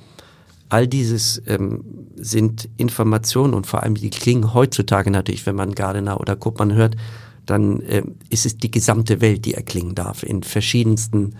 [0.69, 1.85] all dieses ähm,
[2.17, 6.97] sind Informationen und vor allem die klingen heutzutage natürlich, wenn man Gardiner oder Kuppmann hört,
[7.45, 11.35] dann äh, ist es die gesamte Welt, die erklingen darf, in verschiedensten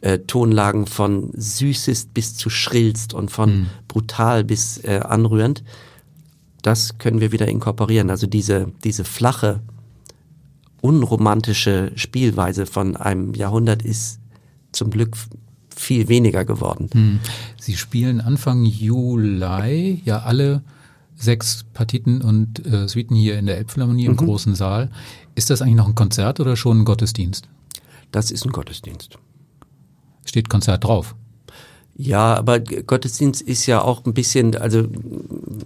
[0.00, 3.66] äh, Tonlagen von süßest bis zu schrillst und von mhm.
[3.88, 5.62] brutal bis äh, anrührend.
[6.62, 8.10] Das können wir wieder inkorporieren.
[8.10, 9.60] Also diese, diese flache,
[10.80, 14.20] unromantische Spielweise von einem Jahrhundert ist
[14.72, 15.16] zum Glück
[15.74, 16.88] viel weniger geworden.
[16.92, 17.20] Hm.
[17.60, 20.62] Sie spielen Anfang Juli ja alle
[21.16, 24.10] sechs Partiten und äh, Suiten hier in der Elbphilharmonie mhm.
[24.10, 24.90] im großen Saal.
[25.34, 27.48] Ist das eigentlich noch ein Konzert oder schon ein Gottesdienst?
[28.12, 29.18] Das ist ein Gottesdienst.
[30.26, 31.14] Steht Konzert drauf?
[31.96, 34.86] Ja, aber Gottesdienst ist ja auch ein bisschen, also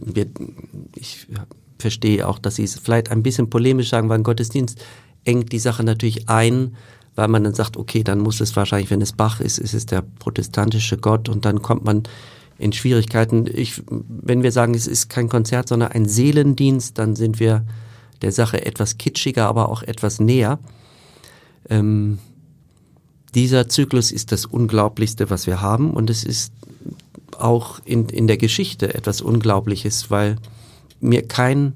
[0.01, 0.27] wir,
[0.95, 1.27] ich
[1.81, 4.81] verstehe auch, dass Sie es vielleicht ein bisschen polemisch sagen, weil ein Gottesdienst
[5.25, 6.77] engt die Sache natürlich ein
[7.15, 9.87] weil man dann sagt, okay, dann muss es wahrscheinlich, wenn es Bach ist, ist es
[9.87, 12.05] der protestantische Gott und dann kommt man
[12.59, 13.47] in Schwierigkeiten.
[13.53, 17.65] Ich, wenn wir sagen, es ist kein Konzert, sondern ein Seelendienst, dann sind wir
[18.23, 20.59] der Sache etwas kitschiger, aber auch etwas näher.
[21.69, 22.19] Ähm,
[23.35, 26.53] dieser Zyklus ist das Unglaublichste, was wir haben und es ist
[27.39, 30.37] auch in, in der Geschichte etwas Unglaubliches, weil
[31.01, 31.75] mir kein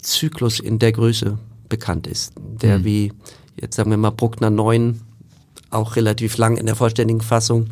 [0.00, 2.84] Zyklus in der Größe bekannt ist, der mhm.
[2.84, 3.12] wie
[3.60, 5.00] jetzt sagen wir mal Bruckner 9,
[5.70, 7.66] auch relativ lang in der vollständigen Fassung.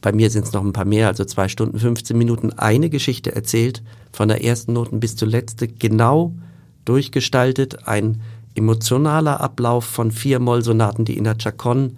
[0.00, 3.34] Bei mir sind es noch ein paar mehr, also zwei Stunden, 15 Minuten, eine Geschichte
[3.34, 6.34] erzählt, von der ersten Noten bis zur letzten, genau
[6.84, 8.20] durchgestaltet, ein
[8.60, 11.96] emotionaler Ablauf von vier Mollsonaten, die in der Chacon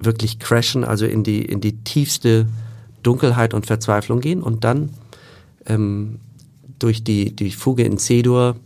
[0.00, 2.46] wirklich crashen, also in die, in die tiefste
[3.02, 4.90] Dunkelheit und Verzweiflung gehen und dann
[5.66, 6.18] ähm,
[6.78, 8.56] durch die, die Fuge in C-Dur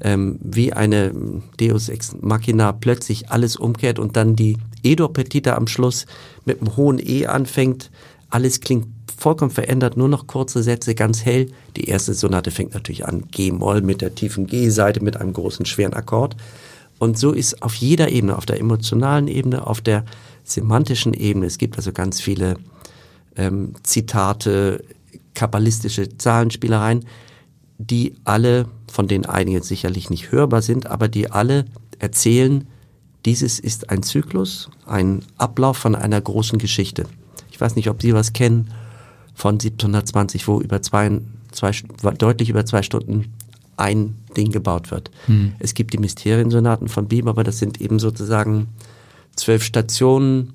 [0.00, 1.12] ähm, wie eine
[1.58, 6.06] Deus Ex Machina plötzlich alles umkehrt und dann die Edor Petita am Schluss
[6.44, 7.90] mit einem hohen E anfängt.
[8.30, 8.88] Alles klingt
[9.22, 11.46] vollkommen verändert, nur noch kurze Sätze, ganz hell.
[11.76, 15.94] Die erste Sonate fängt natürlich an G-Moll mit der tiefen G-Seite, mit einem großen, schweren
[15.94, 16.36] Akkord.
[16.98, 20.04] Und so ist auf jeder Ebene, auf der emotionalen Ebene, auf der
[20.44, 22.56] semantischen Ebene, es gibt also ganz viele
[23.36, 24.84] ähm, Zitate,
[25.34, 27.06] kabbalistische Zahlenspielereien,
[27.78, 31.64] die alle, von denen einige sicherlich nicht hörbar sind, aber die alle
[32.00, 32.66] erzählen,
[33.24, 37.06] dieses ist ein Zyklus, ein Ablauf von einer großen Geschichte.
[37.52, 38.68] Ich weiß nicht, ob Sie was kennen
[39.34, 41.72] von 1720, wo über zwei, zwei
[42.12, 43.32] deutlich über zwei Stunden
[43.76, 45.10] ein Ding gebaut wird.
[45.26, 45.52] Hm.
[45.58, 48.68] Es gibt die Mysteriensonaten von Bieber, aber das sind eben sozusagen
[49.36, 50.54] zwölf Stationen,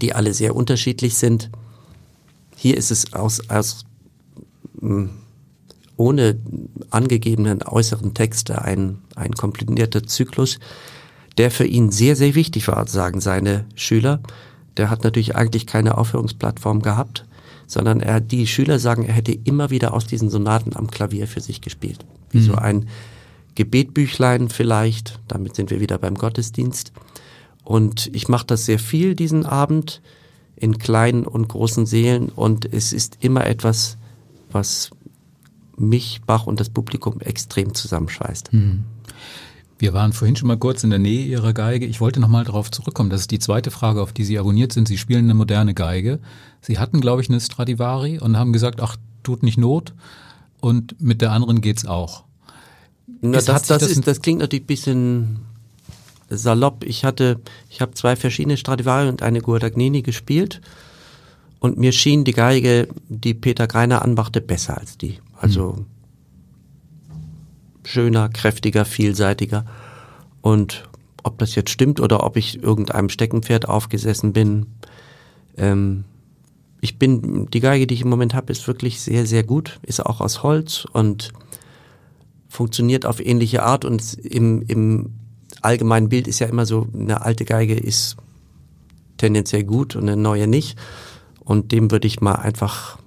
[0.00, 1.50] die alle sehr unterschiedlich sind.
[2.56, 3.84] Hier ist es aus, aus
[4.80, 5.10] hm,
[5.96, 6.38] ohne
[6.90, 10.58] angegebenen äußeren Texte ein, ein kompletierter Zyklus,
[11.38, 14.20] der für ihn sehr, sehr wichtig war, sagen seine Schüler.
[14.76, 17.26] Der hat natürlich eigentlich keine Aufführungsplattform gehabt,
[17.74, 21.40] sondern er, die Schüler sagen, er hätte immer wieder aus diesen Sonaten am Klavier für
[21.40, 22.04] sich gespielt.
[22.30, 22.44] Wie mhm.
[22.44, 22.88] so ein
[23.56, 26.92] Gebetbüchlein vielleicht, damit sind wir wieder beim Gottesdienst.
[27.64, 30.02] Und ich mache das sehr viel diesen Abend
[30.54, 33.96] in kleinen und großen Seelen und es ist immer etwas,
[34.52, 34.90] was
[35.76, 38.52] mich, Bach und das Publikum extrem zusammenschweißt.
[38.52, 38.84] Mhm.
[39.80, 41.86] Wir waren vorhin schon mal kurz in der Nähe Ihrer Geige.
[41.86, 43.10] Ich wollte nochmal darauf zurückkommen.
[43.10, 44.86] Das ist die zweite Frage, auf die Sie abonniert sind.
[44.86, 46.20] Sie spielen eine moderne Geige.
[46.64, 49.92] Sie hatten, glaube ich, eine Stradivari und haben gesagt, ach, tut nicht Not.
[50.60, 52.24] Und mit der anderen geht's auch.
[53.20, 55.38] Na, das, das, das, ist, das klingt natürlich ein bisschen
[56.30, 56.84] salopp.
[56.84, 60.62] Ich hatte, ich habe zwei verschiedene Stradivari und eine Guadagnini gespielt.
[61.60, 65.18] Und mir schien die Geige, die Peter Greiner anmachte, besser als die.
[65.38, 65.86] Also hm
[67.86, 69.64] schöner, kräftiger, vielseitiger.
[70.40, 70.88] Und
[71.22, 74.66] ob das jetzt stimmt oder ob ich irgendeinem Steckenpferd aufgesessen bin,
[75.56, 76.04] ähm,
[76.84, 80.04] ich bin, die Geige, die ich im Moment habe, ist wirklich sehr, sehr gut, ist
[80.04, 81.32] auch aus Holz und
[82.46, 85.14] funktioniert auf ähnliche Art und im, im
[85.62, 88.16] allgemeinen Bild ist ja immer so, eine alte Geige ist
[89.16, 90.78] tendenziell gut und eine neue nicht.
[91.40, 92.98] Und dem würde ich mal einfach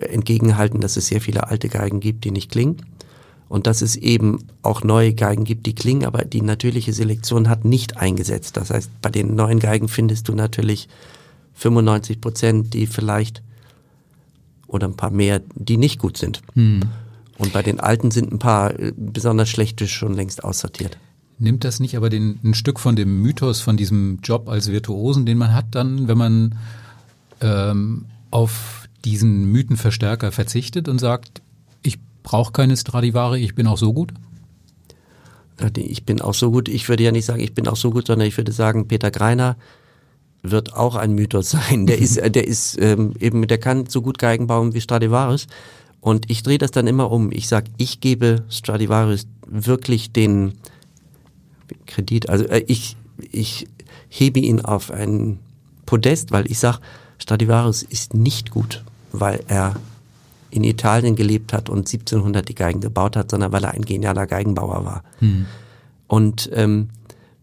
[0.00, 2.78] entgegenhalten, dass es sehr viele alte Geigen gibt, die nicht klingen
[3.50, 7.66] und dass es eben auch neue Geigen gibt, die klingen, aber die natürliche Selektion hat
[7.66, 8.56] nicht eingesetzt.
[8.56, 10.88] Das heißt, bei den neuen Geigen findest du natürlich
[11.58, 13.42] 95 Prozent, die vielleicht
[14.66, 16.42] oder ein paar mehr, die nicht gut sind.
[16.54, 16.80] Hm.
[17.38, 20.98] Und bei den alten sind ein paar äh, besonders schlechte schon längst aussortiert.
[21.38, 25.24] Nimmt das nicht aber den, ein Stück von dem Mythos, von diesem Job als Virtuosen,
[25.24, 26.58] den man hat dann, wenn man
[27.40, 31.40] ähm, auf diesen Mythenverstärker verzichtet und sagt,
[32.28, 34.12] brauche keine Stradivari, ich bin auch so gut?
[35.76, 36.68] Ich bin auch so gut.
[36.68, 39.10] Ich würde ja nicht sagen, ich bin auch so gut, sondern ich würde sagen, Peter
[39.10, 39.56] Greiner
[40.42, 41.86] wird auch ein Mythos sein.
[41.86, 45.46] Der ist, der ist ähm, eben, der kann so gut Geigen bauen wie Stradivarius.
[46.00, 47.32] Und ich drehe das dann immer um.
[47.32, 50.54] Ich sage, ich gebe Stradivarius wirklich den
[51.86, 52.28] Kredit.
[52.28, 52.96] Also äh, ich,
[53.32, 53.66] ich
[54.08, 55.38] hebe ihn auf ein
[55.86, 56.78] Podest, weil ich sage,
[57.18, 59.74] Stradivarius ist nicht gut, weil er
[60.50, 64.26] in Italien gelebt hat und 1700 die Geigen gebaut hat, sondern weil er ein genialer
[64.26, 65.02] Geigenbauer war.
[65.18, 65.46] Hm.
[66.06, 66.88] Und ähm,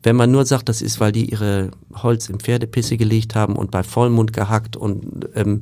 [0.06, 3.72] wenn man nur sagt, das ist, weil die ihre Holz im Pferdepisse gelegt haben und
[3.72, 5.62] bei Vollmond gehackt und, ähm,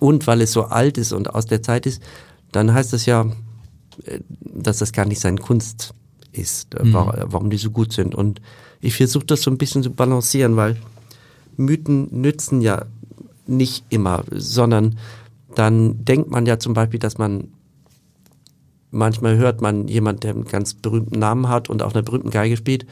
[0.00, 2.02] und weil es so alt ist und aus der Zeit ist,
[2.50, 3.26] dann heißt das ja,
[4.06, 5.94] äh, dass das gar nicht seine Kunst
[6.32, 6.94] ist, äh, mhm.
[6.94, 8.16] warum die so gut sind.
[8.16, 8.42] Und
[8.80, 10.76] ich versuche das so ein bisschen zu balancieren, weil
[11.56, 12.86] Mythen nützen ja
[13.46, 14.98] nicht immer, sondern
[15.54, 17.52] dann denkt man ja zum Beispiel, dass man
[18.90, 22.56] manchmal hört man jemand, der einen ganz berühmten Namen hat und auf einer berühmten Geige
[22.56, 22.86] spielt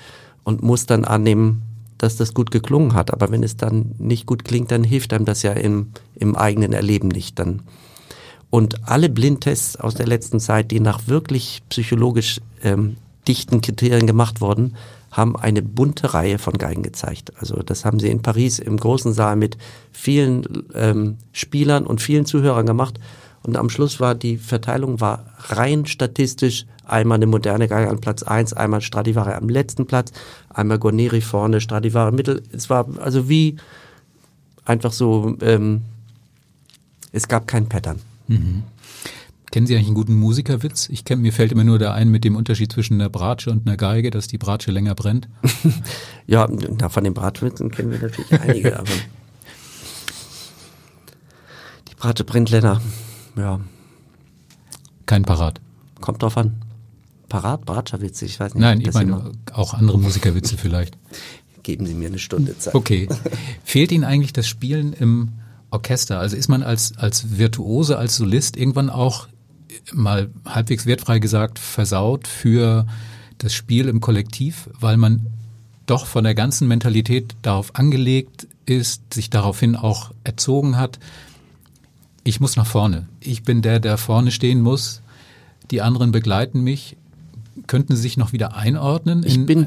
[0.49, 1.61] und muss dann annehmen,
[1.99, 3.13] dass das gut geklungen hat.
[3.13, 6.73] Aber wenn es dann nicht gut klingt, dann hilft einem das ja im, im eigenen
[6.73, 7.39] Erleben nicht.
[7.39, 7.61] Dann.
[8.49, 12.97] Und alle Blindtests aus der letzten Zeit, die nach wirklich psychologisch ähm,
[13.29, 14.75] dichten Kriterien gemacht wurden,
[15.11, 17.35] haben eine bunte Reihe von Geigen gezeigt.
[17.39, 19.59] Also das haben sie in Paris im großen Saal mit
[19.93, 22.99] vielen ähm, Spielern und vielen Zuhörern gemacht.
[23.49, 28.23] Und am Schluss war die Verteilung war rein statistisch einmal eine moderne Geige an Platz
[28.23, 30.13] eins, einmal Stradivari am letzten Platz,
[30.51, 32.43] einmal Guarneri vorne, Stradivari mittel.
[32.53, 33.57] Es war also wie
[34.67, 35.81] einfach so, ähm,
[37.11, 38.01] es gab kein Pattern.
[38.27, 38.65] Mhm.
[39.51, 40.91] Kennen Sie eigentlich einen guten Musikerwitz?
[40.91, 43.67] Ich kenne, mir fällt immer nur der ein mit dem Unterschied zwischen einer Bratsche und
[43.67, 45.27] einer Geige, dass die Bratsche länger brennt.
[46.27, 48.91] ja, na, von den Bratwitzen kennen wir natürlich einige, aber
[51.91, 52.83] die Bratsche brennt länger.
[53.39, 53.61] Ja.
[55.07, 55.61] Kein Parat.
[56.01, 56.63] Kommt drauf an.
[57.29, 58.61] Parat, Bratscherwitze, ich weiß nicht.
[58.61, 60.97] Nein, ich meine auch andere Musikerwitze vielleicht.
[61.63, 62.75] Geben Sie mir eine Stunde Zeit.
[62.75, 63.09] Okay.
[63.65, 65.33] Fehlt Ihnen eigentlich das Spielen im
[65.71, 66.19] Orchester?
[66.19, 69.29] Also ist man als, als Virtuose, als Solist irgendwann auch
[69.93, 72.87] mal halbwegs wertfrei gesagt versaut für
[73.39, 75.27] das Spiel im Kollektiv, weil man
[75.87, 80.99] doch von der ganzen Mentalität darauf angelegt ist, sich daraufhin auch erzogen hat,
[82.29, 83.07] ich muss nach vorne.
[83.21, 85.01] Ich bin der, der vorne stehen muss.
[85.71, 86.99] Die anderen begleiten mich.
[87.67, 89.25] Könnten Sie sich noch wieder einordnen?
[89.25, 89.67] Ich bin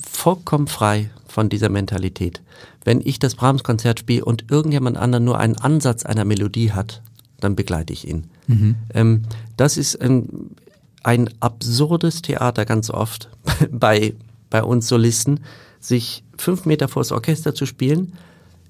[0.00, 2.42] vollkommen frei von dieser Mentalität.
[2.84, 7.02] Wenn ich das Brahms-Konzert spiele und irgendjemand anderen nur einen Ansatz einer Melodie hat,
[7.40, 8.28] dann begleite ich ihn.
[8.46, 8.76] Mhm.
[8.94, 9.22] Ähm,
[9.56, 10.54] das ist ein,
[11.02, 13.30] ein absurdes Theater ganz oft
[13.72, 14.14] bei,
[14.48, 15.40] bei uns Solisten,
[15.80, 18.12] sich fünf Meter vor das Orchester zu spielen,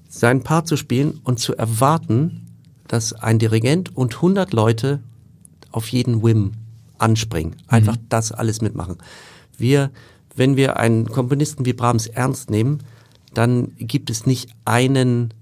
[0.09, 2.47] sein Paar zu spielen und zu erwarten,
[2.91, 4.99] dass ein Dirigent und 100 Leute
[5.71, 6.51] auf jeden Whim
[6.97, 7.55] anspringen.
[7.67, 8.05] Einfach mhm.
[8.09, 8.97] das alles mitmachen.
[9.57, 9.91] Wir,
[10.35, 12.79] wenn wir einen Komponisten wie Brahms ernst nehmen,
[13.33, 15.33] dann gibt es nicht einen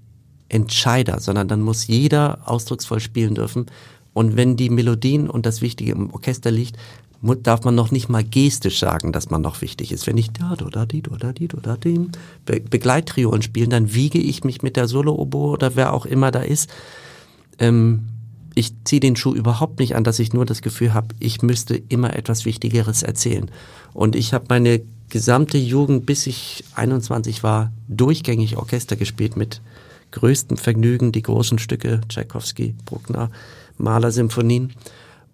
[0.48, 3.66] Entscheider, sondern dann muss jeder ausdrucksvoll spielen dürfen.
[4.12, 6.76] Und wenn die Melodien und das Wichtige im Orchester liegt,
[7.42, 10.06] darf man noch nicht mal gestisch sagen, dass man noch wichtig ist.
[10.06, 12.06] Wenn ich da, da, di, da, di, da, di,
[12.46, 16.42] Be Begleittriolen spielen, dann wiege ich mich mit der Solo-Oboe oder wer auch immer da
[16.42, 16.70] ist.
[17.58, 18.06] Ähm,
[18.54, 21.76] ich ziehe den Schuh überhaupt nicht an, dass ich nur das Gefühl habe, ich müsste
[21.88, 23.50] immer etwas Wichtigeres erzählen.
[23.92, 29.60] Und ich habe meine gesamte Jugend, bis ich 21 war, durchgängig Orchester gespielt mit
[30.12, 33.30] größtem Vergnügen, die großen Stücke, Tchaikovsky, Bruckner,
[33.78, 34.72] Mahler-Symphonien.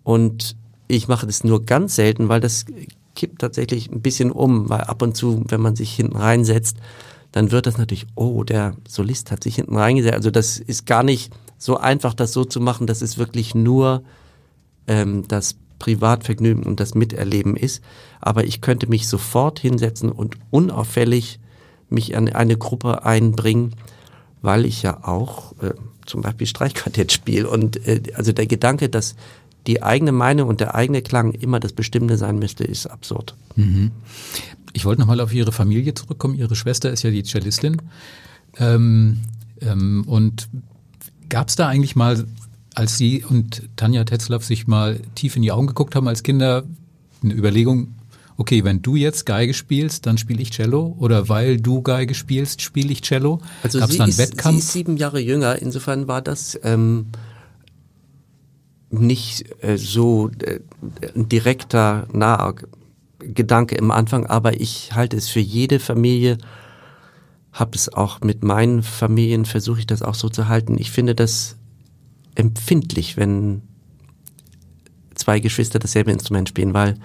[0.05, 0.57] Und
[0.89, 2.67] ich mache das nur ganz selten, weil das
[3.14, 6.77] kippt tatsächlich ein bisschen um, weil ab und zu, wenn man sich hinten reinsetzt,
[7.33, 10.14] dann wird das natürlich, oh, der Solist hat sich hinten reingesetzt.
[10.14, 14.03] Also das ist gar nicht so einfach, das so zu machen, dass es wirklich nur
[14.87, 17.83] ähm, das Privatvergnügen und das Miterleben ist.
[18.21, 21.39] Aber ich könnte mich sofort hinsetzen und unauffällig
[21.89, 23.75] mich an eine Gruppe einbringen,
[24.43, 27.49] weil ich ja auch äh, zum Beispiel Streichquartett spiele.
[27.49, 29.17] Und äh, also der Gedanke, dass
[29.67, 33.35] die eigene Meinung und der eigene Klang immer das Bestimmte sein müsste, ist absurd.
[33.57, 33.91] Mhm.
[34.73, 36.35] Ich wollte nochmal auf Ihre Familie zurückkommen.
[36.35, 37.83] Ihre Schwester ist ja die Cellistin.
[38.59, 39.23] Ähm,
[39.61, 40.49] ähm, und
[41.29, 42.24] gab es da eigentlich mal,
[42.74, 46.64] als Sie und Tanja Tetzlaff sich mal tief in die Augen geguckt haben als Kinder,
[47.22, 47.95] eine Überlegung,
[48.37, 52.61] okay, wenn du jetzt Geige spielst, dann spiele ich Cello oder weil du Geige spielst,
[52.61, 53.41] spiele ich Cello?
[53.62, 54.55] Also Gab's sie, da einen ist, Wettkampf?
[54.55, 57.07] sie ist sieben Jahre jünger, insofern war das ähm,
[58.91, 60.61] nicht äh, so äh,
[61.14, 62.55] ein direkter, naher
[63.18, 66.39] Gedanke im Anfang, aber ich halte es für jede Familie,
[67.57, 70.77] habe es auch mit meinen Familien, versuche ich das auch so zu halten.
[70.79, 71.57] Ich finde das
[72.35, 73.63] empfindlich, wenn
[75.15, 76.99] zwei Geschwister dasselbe Instrument spielen, weil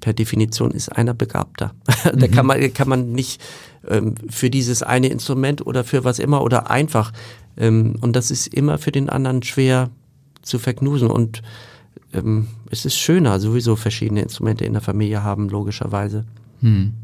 [0.00, 1.74] per Definition ist einer begabter.
[2.04, 2.46] da kann mhm.
[2.46, 3.42] man, kann man nicht
[3.86, 7.12] ähm, für dieses eine Instrument oder für was immer oder einfach.
[7.58, 9.90] Ähm, und das ist immer für den anderen schwer
[10.40, 11.10] zu verknusen.
[11.10, 11.42] Und
[12.14, 16.24] ähm, es ist schöner, sowieso verschiedene Instrumente in der Familie haben, logischerweise.
[16.60, 16.94] Hm.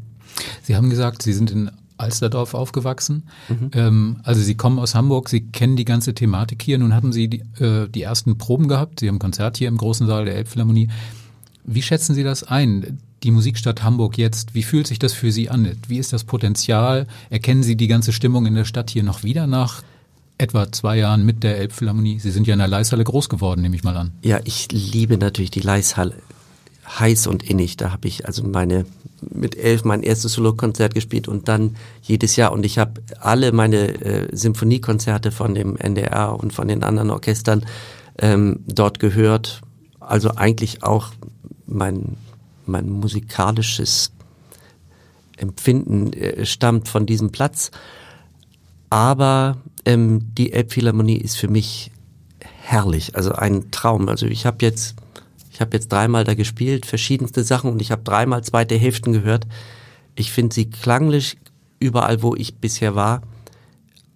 [0.63, 1.69] Sie haben gesagt, Sie sind in
[2.01, 3.23] Alsterdorf aufgewachsen.
[3.49, 3.71] Mhm.
[3.73, 6.77] Ähm, also Sie kommen aus Hamburg, Sie kennen die ganze Thematik hier.
[6.77, 8.99] Nun hatten Sie die, äh, die ersten Proben gehabt.
[8.99, 10.89] Sie haben ein Konzert hier im großen Saal der Elbphilharmonie.
[11.63, 12.99] Wie schätzen Sie das ein?
[13.23, 15.71] Die Musikstadt Hamburg jetzt, wie fühlt sich das für Sie an?
[15.87, 17.07] Wie ist das Potenzial?
[17.29, 19.83] Erkennen Sie die ganze Stimmung in der Stadt hier noch wieder nach
[20.39, 22.19] etwa zwei Jahren mit der Elbphilharmonie.
[22.19, 24.11] Sie sind ja in der Leishalle groß geworden, nehme ich mal an.
[24.23, 26.15] Ja, ich liebe natürlich die Leishalle
[26.87, 27.77] heiß und innig.
[27.77, 28.85] Da habe ich also meine
[29.21, 32.51] mit elf mein erstes Solo-Konzert gespielt und dann jedes Jahr.
[32.51, 37.65] Und ich habe alle meine äh, Symphoniekonzerte von dem NDR und von den anderen Orchestern
[38.17, 39.61] ähm, dort gehört.
[39.99, 41.11] Also eigentlich auch
[41.67, 42.17] mein,
[42.65, 44.11] mein musikalisches
[45.37, 47.71] Empfinden äh, stammt von diesem Platz.
[48.89, 51.91] Aber ähm, die Elbphilharmonie ist für mich
[52.61, 54.09] herrlich, also ein Traum.
[54.09, 54.95] Also ich habe jetzt,
[55.51, 59.47] ich habe jetzt dreimal da gespielt, verschiedenste Sachen und ich habe dreimal zweite Hälften gehört.
[60.15, 61.37] Ich finde sie klanglich
[61.79, 63.21] überall, wo ich bisher war,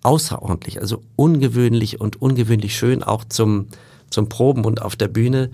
[0.03, 3.67] außerordentlich, also ungewöhnlich und ungewöhnlich schön, auch zum,
[4.09, 5.49] zum Proben und auf der Bühne.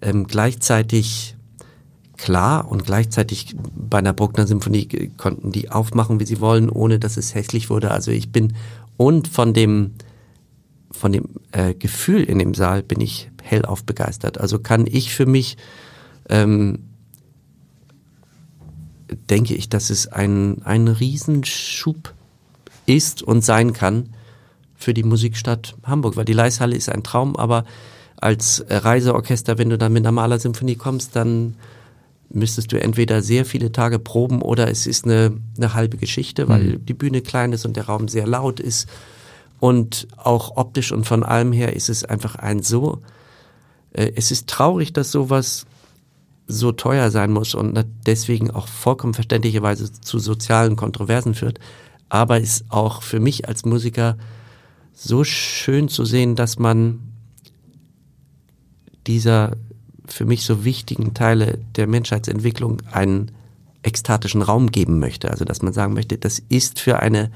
[0.00, 1.34] Ähm, gleichzeitig
[2.16, 7.16] klar und gleichzeitig bei einer Bruckner Symphonie konnten die aufmachen, wie sie wollen, ohne dass
[7.16, 7.90] es hässlich wurde.
[7.90, 8.54] Also ich bin
[8.96, 9.92] und von dem
[10.92, 14.38] von dem äh, Gefühl in dem Saal bin ich hellauf begeistert.
[14.38, 15.56] Also kann ich für mich
[16.28, 16.80] ähm,
[19.30, 22.12] denke ich, dass es ein ein Riesenschub
[22.86, 24.10] ist und sein kann
[24.74, 27.64] für die Musikstadt Hamburg, weil die Leishalle ist ein Traum, aber
[28.18, 31.56] als Reiseorchester, wenn du dann mit einer Malersymphonie kommst, dann
[32.28, 36.62] müsstest du entweder sehr viele Tage proben oder es ist eine, eine halbe Geschichte, weil
[36.62, 36.86] mhm.
[36.86, 38.88] die Bühne klein ist und der Raum sehr laut ist.
[39.58, 43.00] Und auch optisch und von allem her ist es einfach ein so,
[43.96, 45.66] es ist traurig, dass sowas
[46.46, 51.58] so teuer sein muss und deswegen auch vollkommen verständlicherweise zu sozialen Kontroversen führt.
[52.08, 54.16] Aber ist auch für mich als Musiker
[54.92, 57.00] so schön zu sehen, dass man
[59.06, 59.56] dieser
[60.06, 63.32] für mich so wichtigen Teile der Menschheitsentwicklung einen
[63.82, 65.30] ekstatischen Raum geben möchte.
[65.30, 67.30] Also dass man sagen möchte, das ist für eine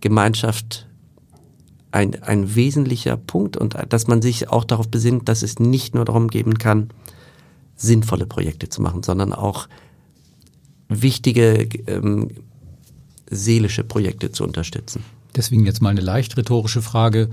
[0.00, 0.86] Gemeinschaft
[1.92, 6.04] ein, ein wesentlicher Punkt und dass man sich auch darauf besinnt, dass es nicht nur
[6.04, 6.88] darum geben kann,
[7.76, 9.68] sinnvolle Projekte zu machen, sondern auch
[10.88, 12.30] wichtige ähm,
[13.30, 15.04] seelische Projekte zu unterstützen.
[15.36, 17.30] Deswegen jetzt mal eine leicht rhetorische Frage.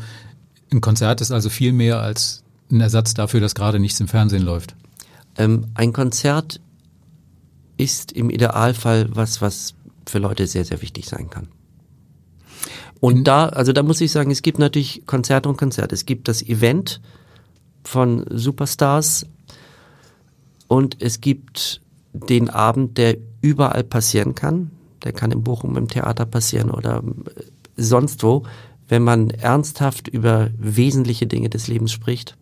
[0.71, 4.43] Ein Konzert ist also viel mehr als ein Ersatz dafür, dass gerade nichts im Fernsehen
[4.43, 4.75] läuft?
[5.37, 6.61] Ähm, ein Konzert
[7.77, 9.73] ist im Idealfall was, was
[10.05, 11.47] für Leute sehr, sehr wichtig sein kann.
[12.99, 15.95] Und da, also da muss ich sagen, es gibt natürlich Konzerte und Konzerte.
[15.95, 17.01] Es gibt das Event
[17.83, 19.25] von Superstars
[20.67, 21.81] und es gibt
[22.13, 24.71] den Abend, der überall passieren kann.
[25.03, 27.01] Der kann in Bochum im Theater passieren oder
[27.77, 28.43] sonst wo.
[28.89, 32.37] Wenn man ernsthaft über wesentliche Dinge des Lebens spricht,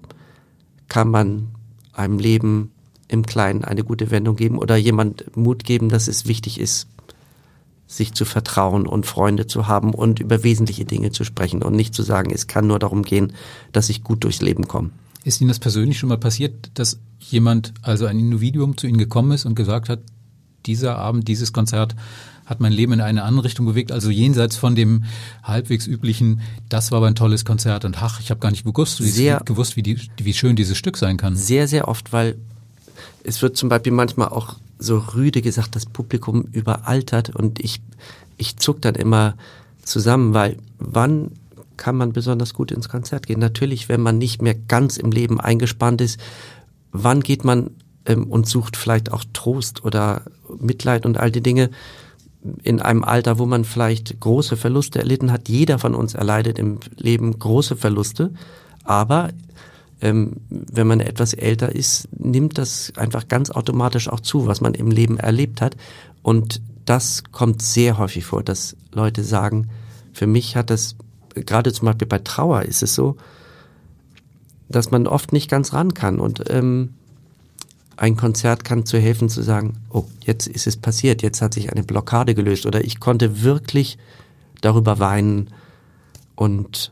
[0.88, 1.50] kann man
[1.94, 2.72] einem Leben
[3.08, 6.88] im Kleinen eine gute Wendung geben oder jemand Mut geben, dass es wichtig ist,
[7.88, 11.94] sich zu vertrauen und Freunde zu haben und über wesentliche Dinge zu sprechen und nicht
[11.94, 13.34] zu sagen, es kann nur darum gehen,
[13.72, 14.90] dass ich gut durchs Leben komme.
[15.24, 19.32] Ist Ihnen das persönlich schon mal passiert, dass jemand, also ein Individuum zu Ihnen gekommen
[19.32, 20.00] ist und gesagt hat,
[20.66, 21.96] dieser Abend, dieses Konzert
[22.46, 25.04] hat mein Leben in eine andere Richtung bewegt, also jenseits von dem
[25.44, 29.02] halbwegs üblichen, das war aber ein tolles Konzert und ach, ich habe gar nicht gewusst,
[29.02, 31.36] wie, sehr, gewusst wie, die, wie schön dieses Stück sein kann.
[31.36, 32.38] Sehr, sehr oft, weil
[33.24, 37.82] es wird zum Beispiel manchmal auch so rüde gesagt, das Publikum überaltert und ich,
[38.38, 39.36] ich zuck dann immer
[39.84, 41.32] zusammen, weil wann
[41.78, 43.40] kann man besonders gut ins Konzert gehen?
[43.40, 46.20] Natürlich, wenn man nicht mehr ganz im Leben eingespannt ist,
[46.92, 47.72] wann geht man
[48.06, 50.24] ähm, und sucht vielleicht auch Trost oder
[50.60, 51.70] Mitleid und all die Dinge
[52.64, 55.50] in einem Alter, wo man vielleicht große Verluste erlitten hat.
[55.50, 58.32] Jeder von uns erleidet im Leben große Verluste,
[58.84, 59.30] aber
[60.02, 64.74] ähm, wenn man etwas älter ist, nimmt das einfach ganz automatisch auch zu, was man
[64.74, 65.76] im Leben erlebt hat.
[66.22, 69.70] Und das kommt sehr häufig vor, dass Leute sagen,
[70.14, 70.96] für mich hat das,
[71.34, 73.18] gerade zum Beispiel bei Trauer ist es so,
[74.70, 76.20] dass man oft nicht ganz ran kann.
[76.20, 76.94] Und ähm,
[77.96, 81.72] ein Konzert kann zu helfen zu sagen, oh, jetzt ist es passiert, jetzt hat sich
[81.72, 83.98] eine Blockade gelöst oder ich konnte wirklich
[84.62, 85.50] darüber weinen
[86.36, 86.92] und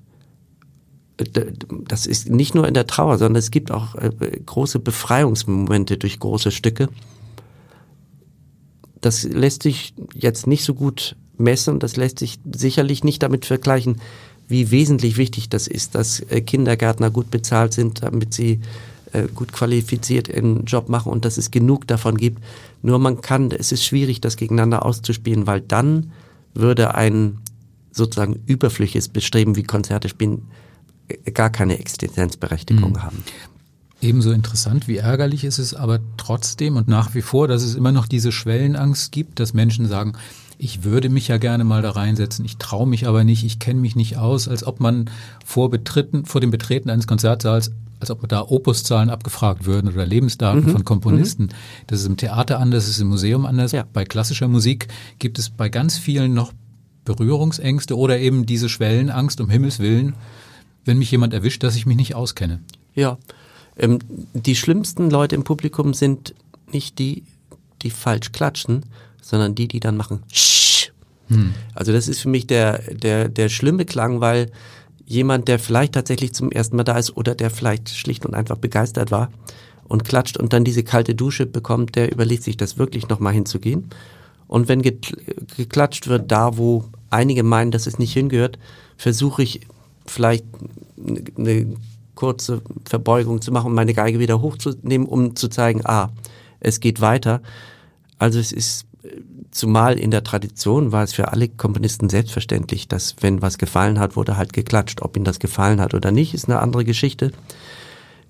[1.17, 4.11] das ist nicht nur in der Trauer, sondern es gibt auch äh,
[4.45, 6.89] große Befreiungsmomente durch große Stücke.
[8.99, 14.01] Das lässt sich jetzt nicht so gut messen, das lässt sich sicherlich nicht damit vergleichen,
[14.47, 18.59] wie wesentlich wichtig das ist, dass äh, Kindergärtner gut bezahlt sind, damit sie
[19.13, 22.43] äh, gut qualifiziert ihren Job machen und dass es genug davon gibt.
[22.81, 26.11] Nur man kann, es ist schwierig, das gegeneinander auszuspielen, weil dann
[26.53, 27.37] würde ein
[27.91, 30.47] sozusagen überflüssiges Bestreben wie Konzerte spielen
[31.33, 33.03] gar keine Existenzberechtigung mhm.
[33.03, 33.23] haben.
[34.01, 37.91] Ebenso interessant wie ärgerlich ist es aber trotzdem und nach wie vor, dass es immer
[37.91, 40.13] noch diese Schwellenangst gibt, dass Menschen sagen,
[40.57, 43.79] ich würde mich ja gerne mal da reinsetzen, ich traue mich aber nicht, ich kenne
[43.79, 45.09] mich nicht aus, als ob man
[45.45, 50.65] vor, Betreten, vor dem Betreten eines Konzertsaals, als ob da Opuszahlen abgefragt würden oder Lebensdaten
[50.65, 50.69] mhm.
[50.69, 51.45] von Komponisten.
[51.45, 51.85] Mhm.
[51.87, 53.71] Das ist im Theater anders, das ist im Museum anders.
[53.71, 53.85] Ja.
[53.91, 54.87] Bei klassischer Musik
[55.19, 56.53] gibt es bei ganz vielen noch
[57.05, 60.15] Berührungsängste oder eben diese Schwellenangst, um Himmels Willen
[60.85, 62.61] wenn mich jemand erwischt, dass ich mich nicht auskenne.
[62.93, 63.17] Ja,
[63.77, 63.99] ähm,
[64.33, 66.33] die schlimmsten Leute im Publikum sind
[66.71, 67.23] nicht die,
[67.81, 68.85] die falsch klatschen,
[69.21, 70.23] sondern die, die dann machen.
[71.27, 71.53] Hm.
[71.73, 74.51] Also das ist für mich der, der, der schlimme Klang, weil
[75.05, 78.57] jemand, der vielleicht tatsächlich zum ersten Mal da ist oder der vielleicht schlicht und einfach
[78.57, 79.31] begeistert war
[79.87, 83.89] und klatscht und dann diese kalte Dusche bekommt, der überlegt sich das wirklich nochmal hinzugehen.
[84.47, 88.59] Und wenn geklatscht wird, da wo einige meinen, dass es nicht hingehört,
[88.97, 89.61] versuche ich
[90.05, 90.45] vielleicht
[91.37, 91.75] eine
[92.15, 96.09] kurze Verbeugung zu machen, meine Geige wieder hochzunehmen, um zu zeigen, ah,
[96.59, 97.41] es geht weiter.
[98.17, 98.85] Also es ist,
[99.51, 104.15] zumal in der Tradition war es für alle Komponisten selbstverständlich, dass wenn was gefallen hat,
[104.15, 105.01] wurde halt geklatscht.
[105.01, 107.31] Ob ihnen das gefallen hat oder nicht, ist eine andere Geschichte.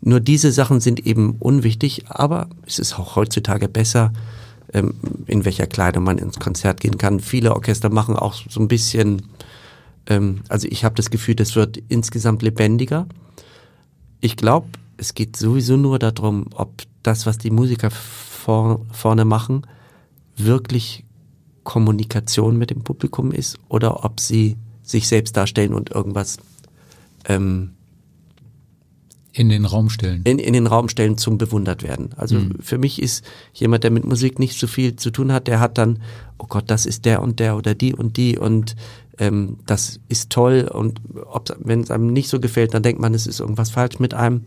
[0.01, 4.11] Nur diese Sachen sind eben unwichtig, aber es ist auch heutzutage besser,
[4.73, 4.95] ähm,
[5.25, 7.19] in welcher Kleidung man ins Konzert gehen kann.
[7.19, 9.23] Viele Orchester machen auch so ein bisschen
[10.07, 13.07] ähm, also ich habe das Gefühl, das wird insgesamt lebendiger.
[14.21, 19.65] Ich glaube, es geht sowieso nur darum, ob das, was die Musiker vor, vorne machen,
[20.35, 21.03] wirklich
[21.63, 26.37] Kommunikation mit dem Publikum ist oder ob sie sich selbst darstellen und irgendwas
[27.27, 27.71] ähm,
[29.37, 30.21] in den Raum stellen.
[30.23, 32.11] In, in den Raum stellen zum bewundert werden.
[32.15, 32.53] Also mhm.
[32.61, 35.77] für mich ist jemand, der mit Musik nicht so viel zu tun hat, der hat
[35.77, 36.01] dann,
[36.37, 38.77] oh Gott, das ist der und der oder die und die und
[39.17, 41.01] ähm, das ist toll und
[41.59, 44.41] wenn es einem nicht so gefällt, dann denkt man, es ist irgendwas falsch mit einem.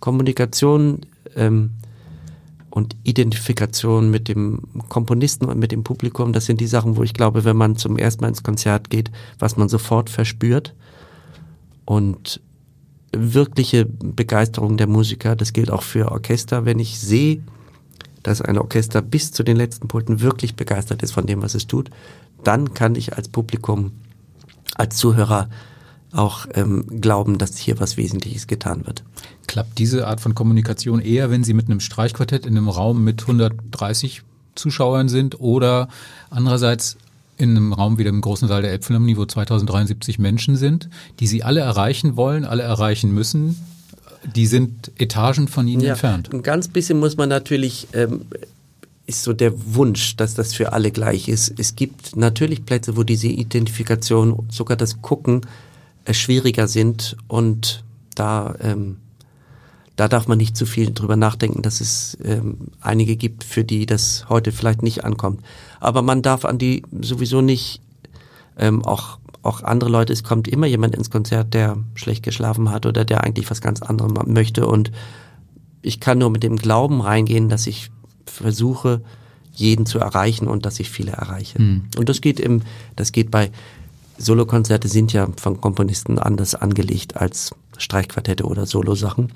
[0.00, 1.00] Kommunikation
[1.34, 1.70] ähm,
[2.68, 4.60] und Identifikation mit dem
[4.90, 7.96] Komponisten und mit dem Publikum, das sind die Sachen, wo ich glaube, wenn man zum
[7.96, 10.74] ersten Mal ins Konzert geht, was man sofort verspürt.
[11.86, 12.42] Und
[13.12, 17.42] wirkliche Begeisterung der Musiker, das gilt auch für Orchester, wenn ich sehe,
[18.22, 21.66] dass ein Orchester bis zu den letzten Pulten wirklich begeistert ist von dem, was es
[21.66, 21.88] tut,
[22.42, 23.92] dann kann ich als Publikum
[24.74, 25.48] als Zuhörer
[26.12, 29.02] auch ähm, glauben, dass hier was Wesentliches getan wird.
[29.48, 33.22] Klappt diese Art von Kommunikation eher, wenn Sie mit einem Streichquartett in einem Raum mit
[33.22, 34.22] 130
[34.54, 35.88] Zuschauern sind oder
[36.30, 36.96] andererseits
[37.36, 41.42] in einem Raum wie dem großen Saal der Elbphilharmonie, wo 2073 Menschen sind, die Sie
[41.42, 43.56] alle erreichen wollen, alle erreichen müssen,
[44.36, 46.32] die sind Etagen von Ihnen Ja, entfernt.
[46.32, 48.22] ein ganz bisschen muss man natürlich, ähm,
[49.06, 51.58] ist so der Wunsch, dass das für alle gleich ist.
[51.58, 55.42] Es gibt natürlich Plätze, wo diese Identifikation, sogar das Gucken
[56.04, 57.84] äh, schwieriger sind und
[58.14, 58.96] da, ähm,
[59.96, 63.86] da darf man nicht zu viel drüber nachdenken, dass es ähm, einige gibt, für die
[63.86, 65.40] das heute vielleicht nicht ankommt.
[65.80, 67.80] Aber man darf an die sowieso nicht
[68.56, 72.86] ähm, auch auch andere Leute, es kommt immer jemand ins Konzert, der schlecht geschlafen hat
[72.86, 74.90] oder der eigentlich was ganz anderes möchte und
[75.82, 77.90] ich kann nur mit dem Glauben reingehen, dass ich
[78.26, 79.02] versuche,
[79.52, 81.58] jeden zu erreichen und dass ich viele erreiche.
[81.96, 82.62] Und das geht im,
[82.96, 83.50] das geht bei
[84.18, 89.32] Solokonzerte sind ja von Komponisten anders angelegt als Streichquartette oder Solosachen.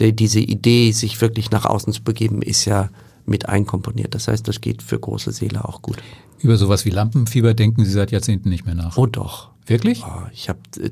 [0.00, 2.90] Diese Idee, sich wirklich nach außen zu begeben, ist ja
[3.26, 4.14] mit einkomponiert.
[4.14, 5.96] Das heißt, das geht für große Seele auch gut.
[6.40, 8.96] Über sowas wie Lampenfieber denken Sie seit Jahrzehnten nicht mehr nach.
[8.96, 9.50] Oh doch.
[9.66, 10.02] Wirklich?
[10.04, 10.90] Oh, ich habe äh,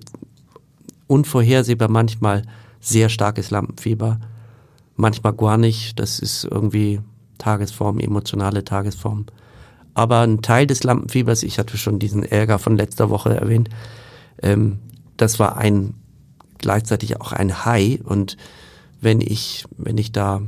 [1.08, 2.42] unvorhersehbar manchmal
[2.80, 4.18] sehr starkes Lampenfieber,
[4.96, 5.98] manchmal gar nicht.
[5.98, 7.00] Das ist irgendwie
[7.42, 9.26] Tagesform, emotionale Tagesform.
[9.94, 13.68] Aber ein Teil des Lampenfiebers, ich hatte schon diesen Ärger von letzter Woche erwähnt,
[14.42, 14.78] ähm,
[15.16, 15.94] das war ein
[16.58, 18.36] gleichzeitig auch ein High und
[19.00, 20.40] wenn ich wenn ich da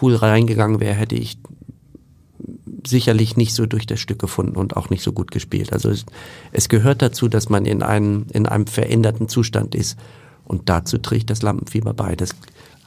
[0.00, 1.38] cool reingegangen wäre, hätte ich
[2.86, 5.72] sicherlich nicht so durch das Stück gefunden und auch nicht so gut gespielt.
[5.72, 6.06] Also es,
[6.52, 9.98] es gehört dazu, dass man in einem, in einem veränderten Zustand ist.
[10.44, 12.16] Und dazu trägt das Lampenfieber bei.
[12.16, 12.30] Das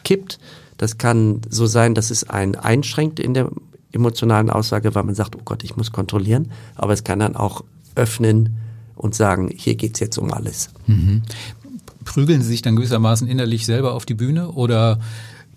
[0.04, 0.40] kippt.
[0.82, 3.52] Das kann so sein, dass es einen einschränkt in der
[3.92, 6.50] emotionalen Aussage, weil man sagt, oh Gott, ich muss kontrollieren.
[6.74, 7.64] Aber es kann dann auch
[7.94, 8.58] öffnen
[8.96, 10.72] und sagen, hier geht's jetzt um alles.
[12.04, 15.00] Prügeln Sie sich dann gewissermaßen innerlich selber auf die Bühne oder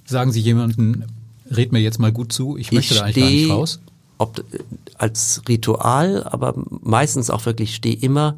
[0.05, 1.05] sagen Sie jemandem,
[1.51, 3.81] red mir jetzt mal gut zu, ich möchte da eigentlich gar nicht steh, raus?
[4.19, 4.59] Ob, äh,
[4.99, 6.53] als Ritual, aber
[6.83, 8.37] meistens auch wirklich stehe immer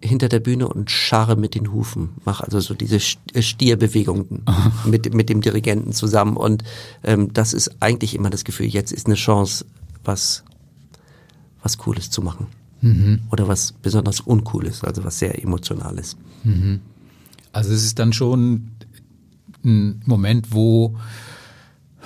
[0.00, 2.10] hinter der Bühne und scharre mit den Hufen.
[2.24, 2.98] Mach also so diese
[3.32, 4.44] äh, Stierbewegungen
[4.84, 6.36] mit, mit dem Dirigenten zusammen.
[6.36, 6.62] Und
[7.02, 9.64] ähm, das ist eigentlich immer das Gefühl, jetzt ist eine Chance,
[10.04, 10.44] was,
[11.62, 12.46] was Cooles zu machen.
[13.32, 16.16] Oder was besonders Uncooles, also was sehr Emotionales.
[17.52, 18.70] Also es ist dann schon
[19.64, 20.96] ein Moment, wo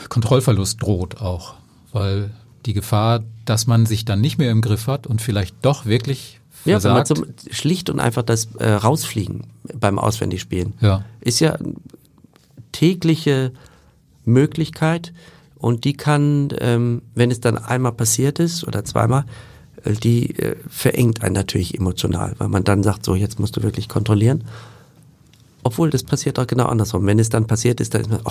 [0.09, 1.55] Kontrollverlust droht auch,
[1.93, 2.31] weil
[2.65, 6.41] die Gefahr, dass man sich dann nicht mehr im Griff hat und vielleicht doch wirklich
[6.65, 9.45] Ja, wenn man zum, schlicht und einfach das äh, Rausfliegen
[9.75, 11.05] beim Auswendigspielen Ja.
[11.21, 11.59] ist ja
[12.73, 13.53] tägliche
[14.25, 15.13] Möglichkeit
[15.57, 19.25] und die kann, ähm, wenn es dann einmal passiert ist oder zweimal,
[19.85, 23.63] äh, die äh, verengt einen natürlich emotional, weil man dann sagt, so jetzt musst du
[23.63, 24.45] wirklich kontrollieren.
[25.65, 27.07] Obwohl das passiert auch genau andersrum.
[27.07, 28.31] Wenn es dann passiert ist, dann ist man, oh,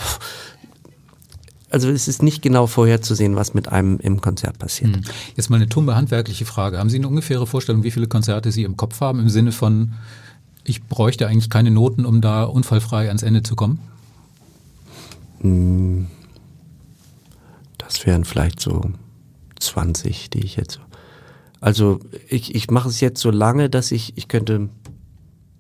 [1.72, 4.96] also es ist nicht genau vorherzusehen, was mit einem im Konzert passiert.
[4.96, 5.04] Hm.
[5.36, 6.78] Jetzt mal eine tumbe handwerkliche Frage.
[6.78, 9.94] Haben Sie eine ungefähre Vorstellung, wie viele Konzerte Sie im Kopf haben, im Sinne von,
[10.64, 13.80] ich bräuchte eigentlich keine Noten, um da unfallfrei ans Ende zu kommen?
[17.78, 18.92] Das wären vielleicht so
[19.60, 20.80] 20, die ich jetzt.
[21.60, 24.70] Also ich, ich mache es jetzt so lange, dass ich, ich könnte,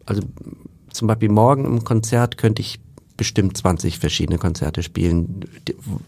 [0.05, 0.21] also
[0.91, 2.79] zum Beispiel morgen im Konzert könnte ich
[3.21, 5.45] bestimmt 20 verschiedene Konzerte spielen,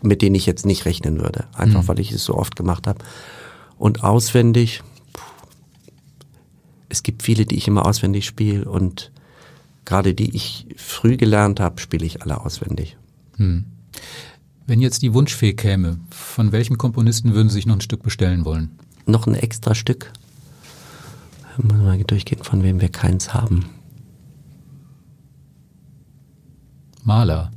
[0.01, 1.45] mit denen ich jetzt nicht rechnen würde.
[1.53, 3.05] Einfach weil ich es so oft gemacht habe.
[3.77, 4.81] Und auswendig,
[6.89, 9.11] es gibt viele, die ich immer auswendig spiele und
[9.85, 12.97] gerade die ich früh gelernt habe, spiele ich alle auswendig.
[13.37, 18.43] Wenn jetzt die Wunschfee käme, von welchem Komponisten würden Sie sich noch ein Stück bestellen
[18.43, 18.71] wollen?
[19.05, 20.11] noch ein extra Stück.
[21.61, 23.65] Mal durchgehen, von wem wir keins haben.
[27.03, 27.51] Maler.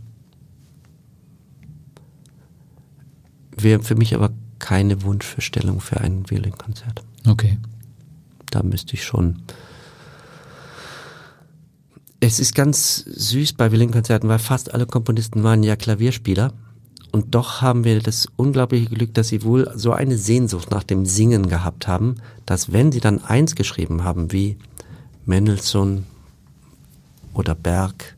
[3.56, 7.02] Wäre für mich aber keine Wunschvorstellung für ein Violinkonzert.
[7.26, 7.58] Okay.
[8.50, 9.42] Da müsste ich schon.
[12.20, 16.52] Es ist ganz süß bei Violinkonzerten, weil fast alle Komponisten waren ja Klavierspieler.
[17.12, 21.06] Und doch haben wir das unglaubliche Glück, dass sie wohl so eine Sehnsucht nach dem
[21.06, 24.58] Singen gehabt haben, dass wenn sie dann eins geschrieben haben, wie
[25.24, 26.04] Mendelssohn
[27.32, 28.15] oder Berg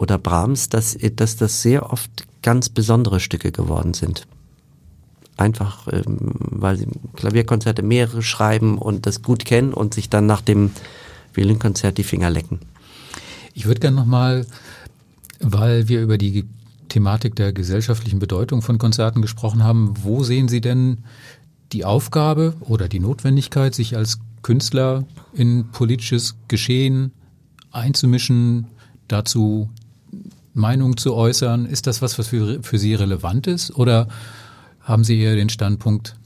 [0.00, 2.10] oder Brahms, dass, dass das sehr oft
[2.42, 4.26] ganz besondere Stücke geworden sind.
[5.36, 6.86] Einfach, ähm, weil sie
[7.16, 10.70] Klavierkonzerte mehrere schreiben und das gut kennen und sich dann nach dem
[11.34, 12.60] Violinkonzert die Finger lecken.
[13.52, 14.46] Ich würde gerne nochmal,
[15.38, 16.46] weil wir über die
[16.88, 20.98] Thematik der gesellschaftlichen Bedeutung von Konzerten gesprochen haben, wo sehen Sie denn
[21.72, 27.12] die Aufgabe oder die Notwendigkeit, sich als Künstler in politisches Geschehen
[27.70, 28.66] einzumischen,
[29.08, 29.68] dazu
[30.54, 31.66] Meinung zu äußern?
[31.66, 33.74] Ist das was, was für, für Sie relevant ist?
[33.76, 34.08] Oder
[34.80, 36.16] haben Sie eher den Standpunkt,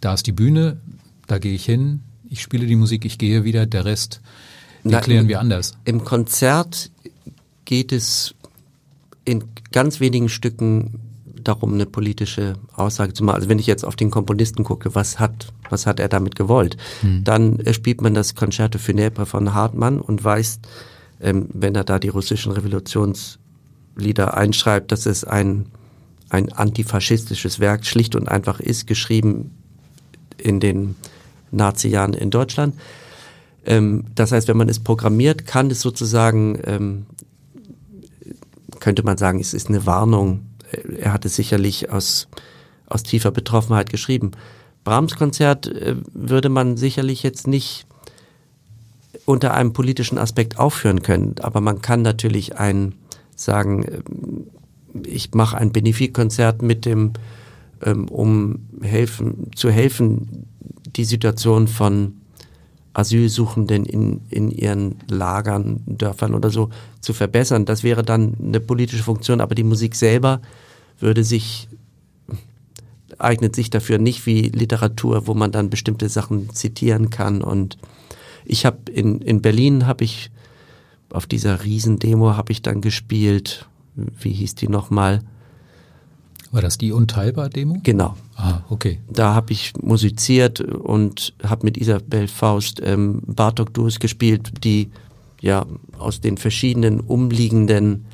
[0.00, 0.80] da ist die Bühne,
[1.26, 4.20] da gehe ich hin, ich spiele die Musik, ich gehe wieder, der Rest
[4.84, 5.76] den klären wir anders?
[5.84, 6.90] Im Konzert
[7.64, 8.34] geht es
[9.24, 11.00] in ganz wenigen Stücken
[11.42, 13.36] darum, eine politische Aussage zu machen.
[13.36, 16.76] Also wenn ich jetzt auf den Komponisten gucke, was hat, was hat er damit gewollt?
[17.00, 17.24] Hm.
[17.24, 20.60] Dann spielt man das Concerto Funèbre von Hartmann und weiß,
[21.20, 22.52] ähm, wenn er da die russischen
[23.98, 25.66] Revolutionslieder einschreibt, dass es ein,
[26.30, 29.50] ein antifaschistisches Werk schlicht und einfach ist, geschrieben
[30.36, 30.96] in den
[31.50, 32.74] Nazi-Jahren in Deutschland.
[33.66, 37.06] Ähm, das heißt, wenn man es programmiert, kann es sozusagen, ähm,
[38.80, 40.46] könnte man sagen, es ist eine Warnung.
[40.98, 42.28] Er hat es sicherlich aus,
[42.86, 44.32] aus tiefer Betroffenheit geschrieben.
[44.84, 47.86] Brahms Konzert äh, würde man sicherlich jetzt nicht
[49.24, 52.94] unter einem politischen Aspekt aufführen können, aber man kann natürlich ein
[53.40, 54.00] sagen, äh,
[55.06, 57.12] ich mache ein Benefikkonzert mit dem,
[57.84, 60.46] ähm, um helfen, zu helfen,
[60.96, 62.14] die Situation von
[62.94, 66.70] Asylsuchenden in, in ihren Lagern, Dörfern oder so
[67.00, 67.64] zu verbessern.
[67.64, 70.40] Das wäre dann eine politische Funktion, aber die Musik selber
[70.98, 71.68] würde sich
[73.18, 77.42] eignet sich dafür nicht wie Literatur, wo man dann bestimmte Sachen zitieren kann.
[77.42, 77.78] Und
[78.44, 80.30] ich habe in, in Berlin habe ich
[81.10, 83.66] auf dieser Riesendemo habe ich dann gespielt.
[83.94, 85.22] Wie hieß die nochmal?
[86.50, 87.78] War das die Unteilbar-Demo?
[87.82, 88.16] Genau.
[88.36, 89.00] Ah, okay.
[89.10, 94.90] Da habe ich musiziert und habe mit Isabel Faust ähm, Bartok-Duos gespielt, die
[95.40, 95.66] ja
[95.98, 98.06] aus den verschiedenen umliegenden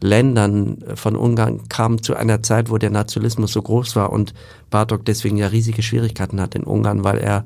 [0.00, 4.34] Ländern von Ungarn kamen zu einer Zeit, wo der Nationalismus so groß war und
[4.70, 7.44] Bartok deswegen ja riesige Schwierigkeiten hat in Ungarn, weil er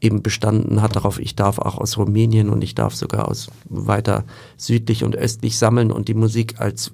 [0.00, 4.24] eben bestanden hat darauf, ich darf auch aus Rumänien und ich darf sogar aus weiter
[4.56, 6.92] südlich und östlich sammeln und die Musik als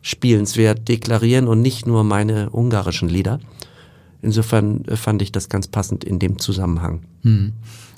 [0.00, 3.40] spielenswert deklarieren und nicht nur meine ungarischen Lieder.
[4.20, 7.02] Insofern fand ich das ganz passend in dem Zusammenhang.
[7.22, 7.52] Hm.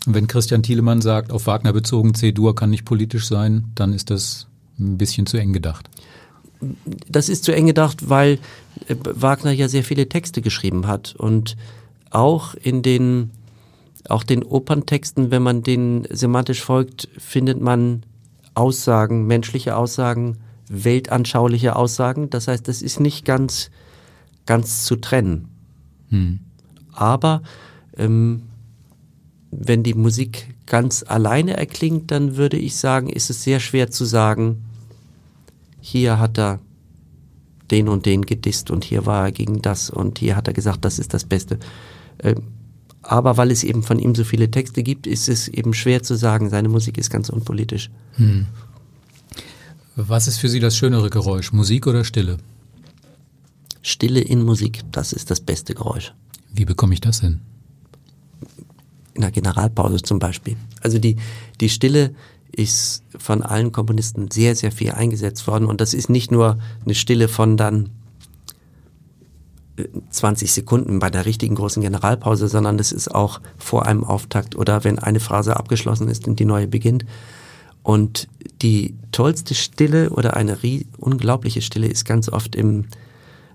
[0.07, 4.47] Wenn Christian Thielemann sagt, auf Wagner bezogen, C-Dur kann nicht politisch sein, dann ist das
[4.79, 5.89] ein bisschen zu eng gedacht.
[7.09, 8.39] Das ist zu eng gedacht, weil
[8.87, 11.57] äh, Wagner ja sehr viele Texte geschrieben hat und
[12.11, 13.31] auch in den
[14.09, 18.05] auch den Operntexten, wenn man denen semantisch folgt, findet man
[18.55, 20.39] Aussagen, menschliche Aussagen,
[20.69, 22.31] weltanschauliche Aussagen.
[22.31, 23.71] Das heißt, das ist nicht ganz,
[24.47, 25.49] ganz zu trennen.
[26.09, 26.41] Hm.
[26.93, 27.43] Aber
[27.97, 28.43] ähm,
[29.51, 34.05] wenn die Musik ganz alleine erklingt, dann würde ich sagen, ist es sehr schwer zu
[34.05, 34.65] sagen,
[35.81, 36.61] hier hat er
[37.71, 40.85] den und den gedisst und hier war er gegen das und hier hat er gesagt,
[40.85, 41.59] das ist das Beste.
[42.23, 42.43] Ähm,
[43.07, 46.17] aber weil es eben von ihm so viele Texte gibt, ist es eben schwer zu
[46.17, 47.91] sagen, seine Musik ist ganz unpolitisch.
[48.17, 48.47] Hm.
[49.97, 52.39] Was ist für Sie das schönere Geräusch, Musik oder Stille?
[53.83, 56.15] Stille in Musik, das ist das beste Geräusch.
[56.53, 57.41] Wie bekomme ich das hin?
[59.15, 60.57] In der Generalpause zum Beispiel.
[60.81, 61.17] Also die,
[61.61, 62.15] die Stille
[62.51, 66.95] ist von allen Komponisten sehr, sehr viel eingesetzt worden und das ist nicht nur eine
[66.95, 67.91] Stille von dann
[70.11, 74.57] 20 äh, Sekunden bei der richtigen großen Generalpause, sondern es ist auch vor einem Auftakt
[74.57, 77.05] oder wenn eine Phrase abgeschlossen ist und die neue beginnt.
[77.83, 78.29] Und
[78.63, 80.59] die tollste Stille oder eine
[80.99, 82.87] unglaubliche Stille ist ganz oft im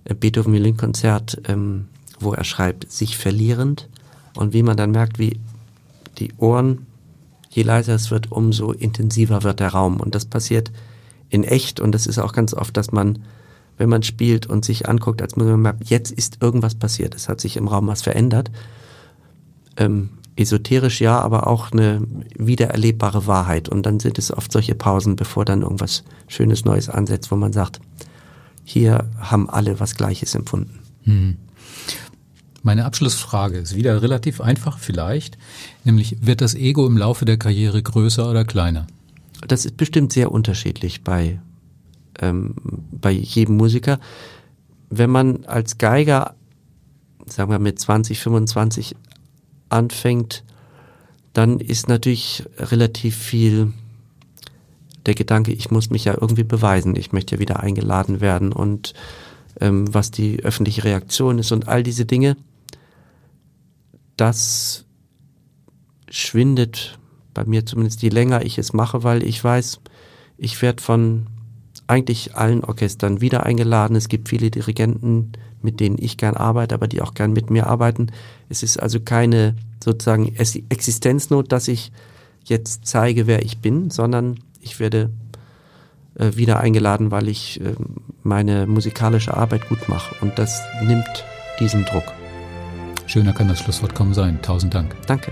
[0.05, 1.87] äh, Beethoven Violin Konzert, ähm,
[2.19, 3.87] wo er schreibt, sich verlierend.
[4.35, 5.39] Und wie man dann merkt, wie
[6.17, 6.85] die Ohren,
[7.49, 9.99] je leiser es wird, umso intensiver wird der Raum.
[9.99, 10.71] Und das passiert
[11.29, 11.79] in echt.
[11.79, 13.19] Und das ist auch ganz oft, dass man,
[13.79, 17.41] wenn man spielt und sich anguckt, als man merken, jetzt ist irgendwas passiert, es hat
[17.41, 18.51] sich im Raum was verändert.
[19.77, 22.01] Ähm, esoterisch ja, aber auch eine
[22.37, 23.67] wiedererlebbare Wahrheit.
[23.67, 27.53] Und dann sind es oft solche Pausen, bevor dann irgendwas Schönes Neues ansetzt, wo man
[27.53, 27.79] sagt,
[28.63, 30.79] hier haben alle was Gleiches empfunden.
[31.03, 31.37] Hm.
[32.61, 35.37] Meine Abschlussfrage ist wieder relativ einfach vielleicht,
[35.85, 38.87] nämlich wird das Ego im Laufe der Karriere größer oder kleiner?
[39.47, 41.39] Das ist bestimmt sehr unterschiedlich bei,
[42.21, 42.55] ähm,
[42.91, 43.99] bei jedem Musiker.
[44.89, 46.35] Wenn man als Geiger,
[47.25, 48.95] sagen wir mit 20, 25
[49.69, 50.43] anfängt,
[51.33, 53.73] dann ist natürlich relativ viel
[55.05, 58.93] der Gedanke, ich muss mich ja irgendwie beweisen, ich möchte ja wieder eingeladen werden und
[59.61, 62.35] ähm, was die öffentliche Reaktion ist und all diese Dinge,
[64.17, 64.85] das
[66.09, 66.99] schwindet
[67.33, 69.79] bei mir zumindest, je länger ich es mache, weil ich weiß,
[70.37, 71.27] ich werde von
[71.89, 73.95] eigentlich allen Orchestern wieder eingeladen.
[73.95, 75.31] Es gibt viele Dirigenten,
[75.61, 78.07] mit denen ich gern arbeite, aber die auch gern mit mir arbeiten.
[78.47, 81.91] Es ist also keine sozusagen Existenznot, dass ich
[82.43, 85.09] jetzt zeige, wer ich bin, sondern ich werde
[86.15, 87.73] äh, wieder eingeladen, weil ich äh,
[88.23, 90.15] meine musikalische Arbeit gut mache.
[90.21, 91.25] Und das nimmt
[91.59, 92.05] diesen Druck.
[93.07, 94.39] Schöner kann das Schlusswort kommen sein.
[94.41, 94.95] Tausend Dank.
[95.07, 95.31] Danke.